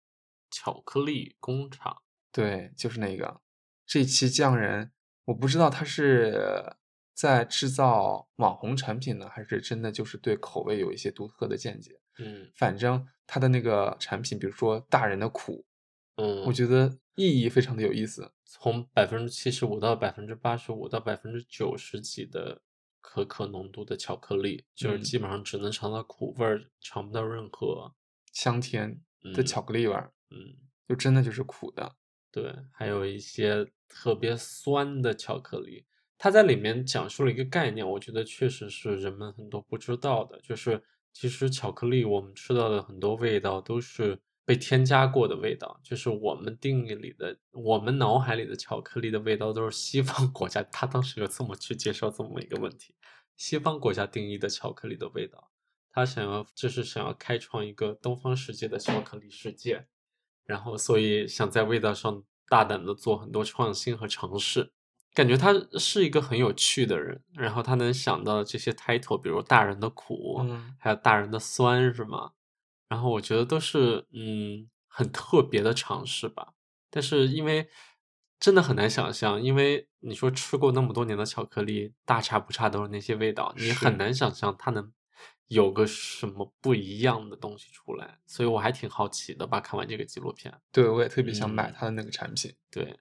[0.52, 3.42] 巧克力工厂，对，就是那个。
[3.88, 4.92] 这期匠人
[5.26, 6.76] 我不知道他是
[7.16, 12.00] 在制造网红产品呢，还是真的就是对口味有一些独特的见解。
[12.20, 15.66] 嗯反正他的那个产品，比如说大人的苦，
[16.18, 18.32] 嗯，我觉得意义非常的有意思。
[18.46, 22.62] 从百分之七十五到百分之八十五到百分之九十几的
[23.02, 27.94] 可可浓度的巧克力，就是嗯基本上只能尝到苦味儿，尝不到任何
[28.32, 28.90] 香甜
[29.34, 30.56] 的嗯巧克力味儿，嗯，
[30.88, 31.96] 就真的就是苦的。
[32.32, 35.86] 对，还有一些特别酸的巧克力。
[36.18, 40.82] 它在里面讲述了一个概念，我觉得确实是人们很多不知道的，就是
[41.14, 52.94] 其实巧克力我们吃到的很多味道都是被添加过的味道，就是我们定义里的、我们脑海里的巧克力的味道都是西方国家，他当时有这么去介绍这么一个问题，
[53.36, 55.50] 西方国家定义的巧克力的味道，
[55.92, 59.88] 他想要就是想要开创一个东方世界的巧克力世界。
[60.46, 64.72] 然后所以想在味道上大胆的做很多创新和尝试，
[65.16, 67.24] 感觉他是一个很有趣的人。
[67.34, 72.34] 然后他能想到这些 title，比如大人的苦，嗯还有大人的酸，是吗？
[72.88, 76.54] 然后我觉得都是嗯很特别的尝试吧。
[76.90, 77.68] 但是因为
[78.40, 84.92] 真的很难想象，因为你说吃过那么多年的巧克力，大差不差都是那些味道，你很难想象它能
[85.48, 88.20] 有个什么不一样的东西出来。
[88.26, 90.54] 所以我还挺好奇的吧，看完这个纪录片。
[90.72, 92.54] 对，我也特别想买它的那个产品。
[92.70, 92.98] 对，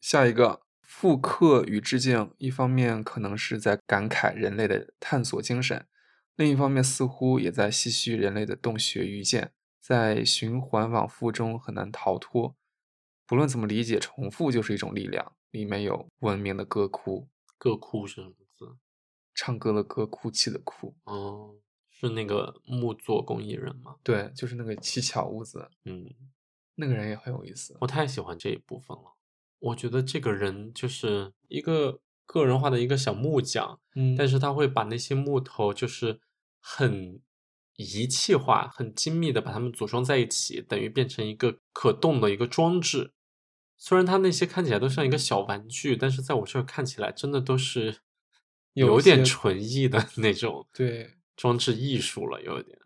[0.00, 5.86] 下一个复刻与致敬，一方面可能是在感慨人类的探索精神，
[6.36, 12.56] 另一方面似乎也在唏嘘人类的洞穴愚见，在循环往复中很难逃脱。
[13.26, 15.32] 不论怎么理解，重复就是一种力量。
[15.50, 17.28] 里面有文明的歌哭，
[17.58, 18.76] 歌哭是什么字？
[19.34, 20.94] 唱歌的歌，哭泣的哭。
[21.04, 21.56] 哦，
[21.90, 23.96] 是那个木作工艺人吗？
[24.02, 26.08] 对，就是那个七巧屋子，嗯，
[26.76, 27.76] 那个人也很有意思。
[27.80, 29.16] 我太喜欢这一部分了。
[29.58, 32.00] 我觉得这个人就是一个
[32.32, 36.20] 个人化的一个小木匠，嗯但是他会把那些木头就是
[36.60, 37.20] 很
[37.76, 43.12] 仪器化、很精密的把它们组装在一起，等于变成一个可动的一个装置。
[43.76, 48.00] 虽然它那些看起来都像一个小玩具，但是在我这儿看起来真的都是
[48.74, 52.78] 有有点纯艺的那种对，装置艺术了，有一点。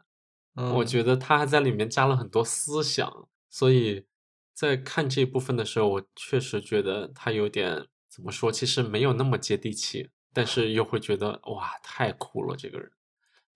[0.55, 4.07] 我嗯觉得他还在里面加了很多思想，所以
[4.55, 12.93] 在看这部分的时候，我确实觉得他有点怎么说，其实没有那么接地气，但是又会觉得哇，太酷了这个人，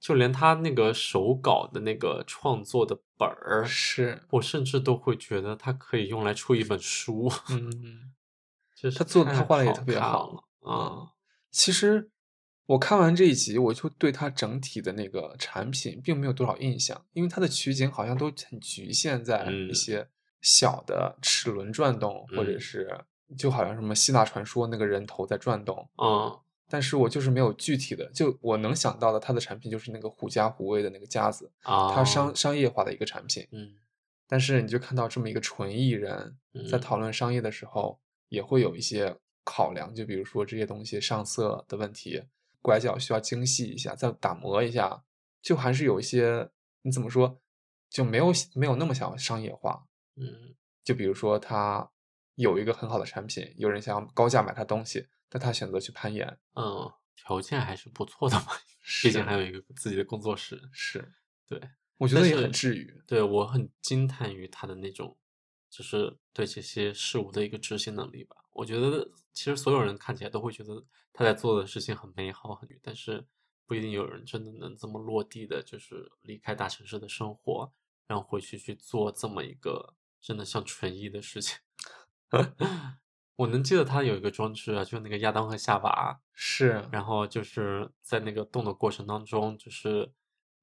[0.01, 8.13] 就连他那个手稿的那个创作的本儿，是，我甚至都会觉得他可以用来出一本书，嗯。
[8.75, 11.11] 就是他做的他画的也特别好了啊，
[11.51, 12.11] 其实
[12.67, 19.69] 我看完这一集，我就对他整体的那个产品并没有多少印象，因为他的取景好像都很局限在嗯。
[19.69, 20.09] 一些
[20.41, 22.61] 小的齿轮转动，或者嗯。
[22.61, 23.05] 是
[23.37, 26.39] 就好像什么希腊传说那个人头在转动，嗯。
[26.71, 33.47] 但是我就是没有具体的，就我能想到的，它的产品就是那个狐假虎威的那个夹子，啊，它商商业化的一个产品。
[33.53, 33.75] 嗯。
[34.27, 36.37] 但是你就看到这么一个纯艺人
[36.71, 36.81] 在嗯。
[36.81, 37.99] 讨论商业的时候，
[38.29, 42.23] 也会有一些考量，就比如说这些东西上色的问题，
[42.61, 45.03] 拐角需要精细一下，再打磨一下，
[45.41, 46.51] 就还是有一些
[46.83, 47.41] 你怎么说，
[47.89, 49.87] 就没有没有那么想要商业化。
[50.17, 50.55] 嗯。
[50.85, 51.91] 就比如说他
[52.39, 58.47] 有一个很好的产品，有人想要高价买他东西，但他选择去攀岩，嗯，条件还是不错的嘛，
[59.03, 60.69] 毕竟还有一个自己的工作室。
[60.73, 61.13] 是，
[61.47, 61.61] 对，
[61.97, 63.03] 我觉得也很治愈。
[63.07, 65.19] 对我很惊叹于他的那种，
[65.69, 68.37] 就是对这些事物的一个执行能力吧。
[68.53, 73.27] 我觉得其实所有人看起来都会觉得他在做的事情很美好很，但是
[73.67, 77.73] 不一定有人真的能这么落地的，就是离开大城市的生活，
[78.07, 81.59] 然后回去去做这么一个真的像纯艺的事情。
[83.37, 90.13] 我能记得他有一个装置啊，就是那个亚当和夏娃，是，然后就是在那个动的过程当中，就是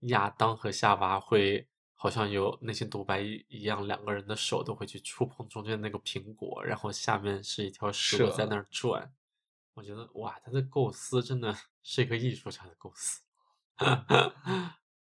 [0.01, 9.13] 亚当和夏娃会好像有内心独白一一样，两个人的手都会去触碰中间那个苹果，然后下面是一条蛇在那儿转。
[9.73, 13.21] 我觉得哇，他的构思真的是一个艺术家的构思，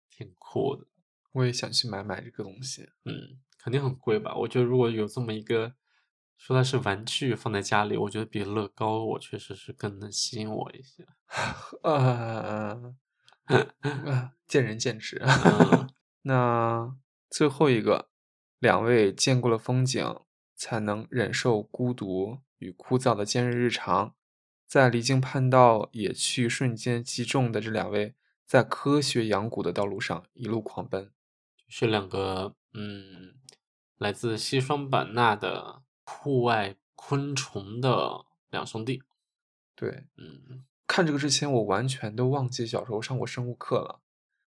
[0.09, 0.87] 挺酷的。
[1.33, 2.89] 我也想去买买这个东西。
[3.05, 4.35] 嗯，肯定很贵吧？
[4.35, 5.75] 我觉得如果有这么一个，
[6.37, 11.07] 说它是玩具放在家里，我觉得比乐高我确实是更能吸引我一些。
[11.83, 12.95] 呃，
[13.81, 15.21] 呃见仁见智。
[15.25, 15.89] 嗯
[16.23, 16.97] 那
[17.31, 18.11] 最后一个，
[18.59, 20.21] 两位见过了风景，
[20.55, 24.15] 才能忍受孤独与枯燥的坚韧日常，
[24.67, 28.15] 在离经叛道、野趣瞬间击中的这两位，
[28.45, 31.13] 在科学养蛊的道路上一路狂奔。
[31.69, 33.35] 是两个嗯，
[33.99, 39.03] 来自西双版纳的户外昆虫的两兄弟。
[39.75, 44.01] 对，嗯看这个之前，我完全都忘记小时候上过生物课了。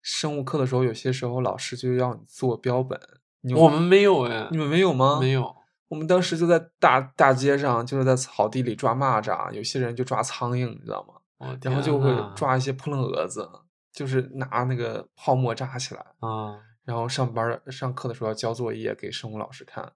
[0.02, 3.00] 生物课的时候，有些时候老师就要你做标本。
[3.42, 5.20] 你我们没有哎你，们没有吗？
[5.20, 5.56] 没有。
[5.88, 11.16] 我们当时就在大大街上，就是在草地里抓蚂蚱，有些人就抓苍蝇，你知道吗？
[11.38, 13.50] 我然后就会抓一些扑棱蛾子，
[13.92, 19.94] 就是拿那个泡沫扎起来，啊，然后上班上课的时候要交作业给生物老师看。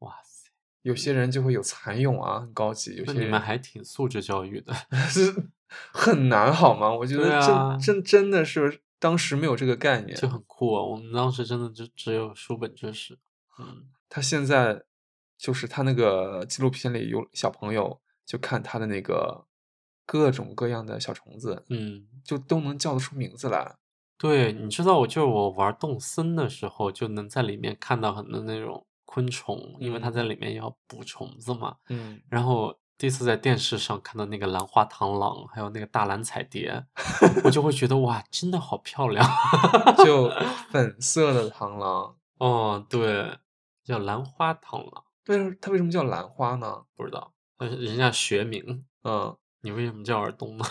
[0.00, 0.25] 哇塞，
[0.86, 4.72] 有些人就会有蚕蛹啊，很高级；有些你们还挺素质教育的。
[5.10, 5.34] 是
[5.92, 6.94] 很难好吗？
[6.94, 10.16] 我觉得真、真真的是当时没有这个概念。
[10.16, 10.80] 就很酷啊！
[10.80, 13.18] 我们当时真的就只有书本知识。
[13.58, 14.84] 嗯他现在
[15.36, 19.44] 就是他那个纪录片里有小朋友就看他的那个
[20.06, 23.74] 各种各样的小虫子，嗯，就都能叫得出名字来。
[24.16, 31.76] 对，你知道，我就是我玩动森的时候，就能在里面看到很多那种昆虫，因为它嗯在里面要捕虫子嘛。
[31.88, 36.84] 嗯，然后第一次在电视上看到那个兰花螳螂，还有那个大蓝彩蝶，
[37.44, 39.26] 我就会觉得哇，真的好漂亮。
[40.04, 40.30] 就
[40.70, 43.38] 粉色的螳螂，哦，对，
[43.84, 46.84] 叫兰花螳螂，为什么它为什么叫兰花呢？
[46.94, 48.84] 不知道，但是人家学名。
[49.04, 50.64] 嗯，你为什么叫耳东呢？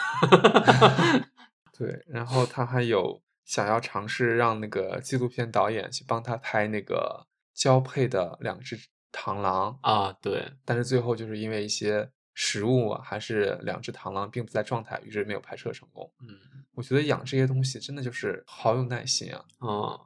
[1.77, 2.03] 对。
[2.07, 8.79] 然后他还有想要尝试让那个纪录片导演去帮他拍那个交配的两只
[9.11, 16.11] 螳螂，啊，对，但是最后就是因为一些食物啊，还是两只螳螂并不在状态，于是没有拍摄成功。
[16.19, 16.37] 嗯
[16.75, 19.97] 我觉得养这些东西真的就是好有耐心啊，嗯，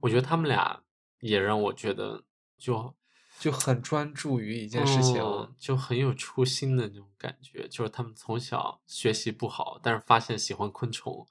[0.00, 0.82] 我觉得他们俩
[1.20, 2.24] 也让我觉得
[2.56, 2.94] 就
[3.38, 5.20] 就很专注于一件事情。
[5.20, 11.26] 嗯就很有初心的那种感觉，就是他们从小学习不好，但是发现喜欢昆虫，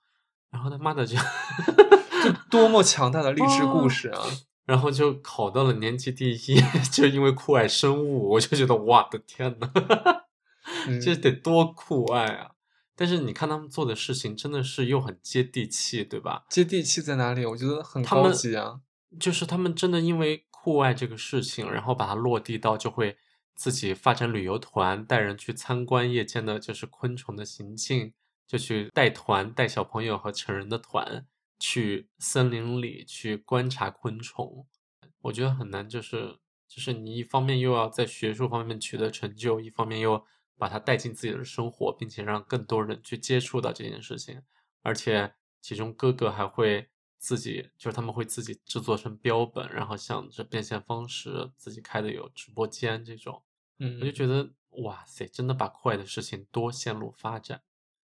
[0.52, 4.22] 然后他妈的就就多么强大的励志故事啊！
[4.66, 9.72] 然后就考到了年级第一， 就因为酷爱生物，我就觉得哇的天呐，
[11.04, 12.52] 这嗯得多酷爱啊！
[12.96, 16.46] 但是你看他们做的事情真的是又很接地气，对吧？
[16.50, 17.46] 接地气在哪里？
[17.46, 18.82] 我觉得很高级啊。
[19.20, 23.18] 就是他们真的因为酷爱这个事情，然后把它落地到，就会
[23.56, 28.14] 自己发展旅游团，带人去参观夜间的就是昆虫的行径，
[28.48, 31.26] 就去带团带小朋友和成人的团
[31.62, 34.66] 去森林里去观察昆虫。
[35.22, 40.26] 我觉得很难，就是就是你一方面又要在学术方面取得成就，一方面又
[40.58, 44.42] 把它带进自己的生活，并且让更多人去接触到这件事情。
[44.82, 46.90] 而且其中哥哥还会
[47.20, 53.44] 自己，就是他们会自己制作成标本，然后想着变现方式，自己开的有直播间这种，
[53.78, 54.50] 嗯，我就觉得
[54.84, 57.62] 哇塞，真的把酷爱的事情多线路发展，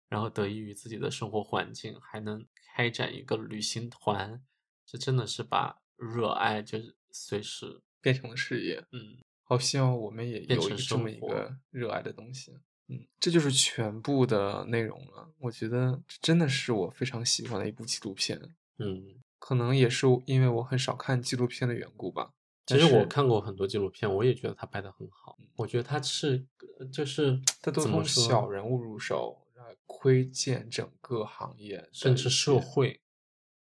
[0.07, 4.41] 然后得益于自己的生活环境，还能开展一个旅行团，
[4.86, 8.84] 这真的是把热爱就是随时变成了事业。
[8.91, 12.53] 嗯好希望我们也有一这么一个热爱的东西。
[12.88, 15.30] 嗯，这就是全部的内容了。
[15.38, 18.39] 我觉得这真的是我非常喜欢的一部纪录片，
[18.80, 19.21] 嗯。
[19.38, 22.32] 可能也是因为我很少看纪录片的缘故吧。
[22.65, 25.38] 其实我看过很多纪录片，我也觉得他拍的很好。
[25.57, 26.47] 我觉得他是
[26.80, 29.42] 呃就是他 都从小人物入手，
[29.74, 32.59] 来窥见整个行业，甚至社。
[32.59, 33.01] 会。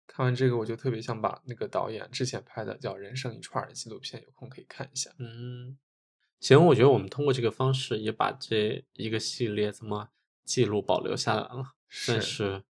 [0.05, 5.10] 看完这个，我就特别想把那个导演之前拍的叫《人生一串》的纪录片，有空可以看一下。
[5.20, 5.78] 嗯，
[6.39, 10.10] 行，我觉得我们通过这个方式也把这一个系列这么
[10.43, 12.64] 记录保留下来了，算是是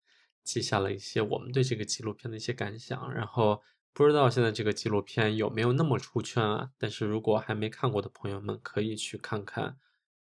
[0.43, 3.13] 记下了一些我们对这个纪录片的一些感想。
[3.15, 3.63] 然后
[3.95, 6.73] 不知道现在这个纪录片有没有那么出圈啊？
[6.77, 9.79] 但是如果还没看过的朋友们，可以去看看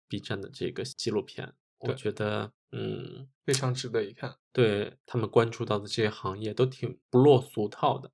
[0.07, 1.53] B 站的这个纪录片。
[1.79, 4.35] 我觉得，嗯，非常值得一看。
[4.51, 8.11] 对他们关注到的这些行业都挺不落俗套的，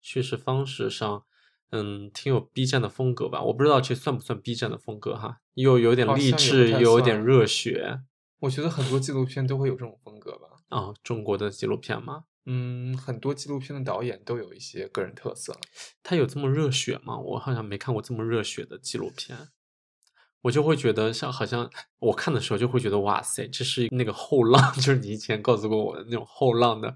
[0.00, 1.24] 叙事方式上，
[1.70, 3.40] 嗯，挺有 B 站的风格吧。
[3.42, 8.00] 我不知道这算不算 B 站的风格哈，又有点励志，又有点热血
[8.40, 10.48] 我觉得很多纪录片都会有这种风格吧。
[10.68, 15.56] 啊、中国的纪录片嘛，嗯，很多纪录片的导演都有一些个人特色。
[16.02, 17.18] 他有这么热血吗？
[17.18, 19.50] 我好像没看过这么热血的纪录片。
[20.42, 26.94] 我就会觉得像好像我看的时候就会觉得哇塞，这是那个后浪， 就是你以前告诉过我的那种后浪的，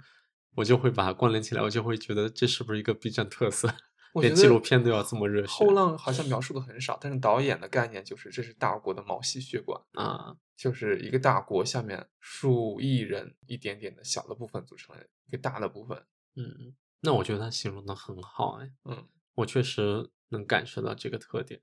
[0.54, 3.74] 我就会把它关联起来，我就会觉得这是不是一个 B 站特色？
[4.20, 10.36] 连纪录片都要这么热血后浪好像描述的很少，但是导演的概念就是这是大国的毛细血管，啊！
[10.56, 16.00] 就是一个大国下面数亿人一点点的小的部分组成了一个大的部分。
[16.36, 21.60] 嗯，那我觉得他形容的很好哎，嗯，我确实能感受到这个特点。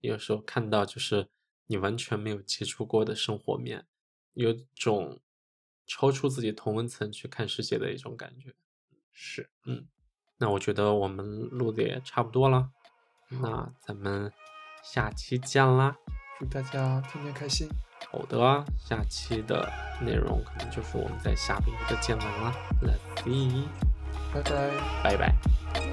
[0.00, 1.28] 有时候看到就是
[1.66, 3.86] 你完全没有接触过的生活面，
[4.34, 5.20] 有种
[5.86, 8.54] 超出自己同温层去看世界的一种感觉。
[9.12, 9.86] 是，嗯
[10.38, 12.70] 那我觉得我们录的也差不多了，
[13.28, 14.32] 那咱们
[14.82, 15.94] 下期见啦！
[16.38, 17.68] 祝大家天天开心。
[18.10, 19.70] 好的，下期的
[20.00, 22.54] 内容可能就是我们在夏威夷的见闻了。
[22.80, 23.66] Let's see，
[24.32, 25.02] 拜拜。
[25.04, 25.89] 拜拜。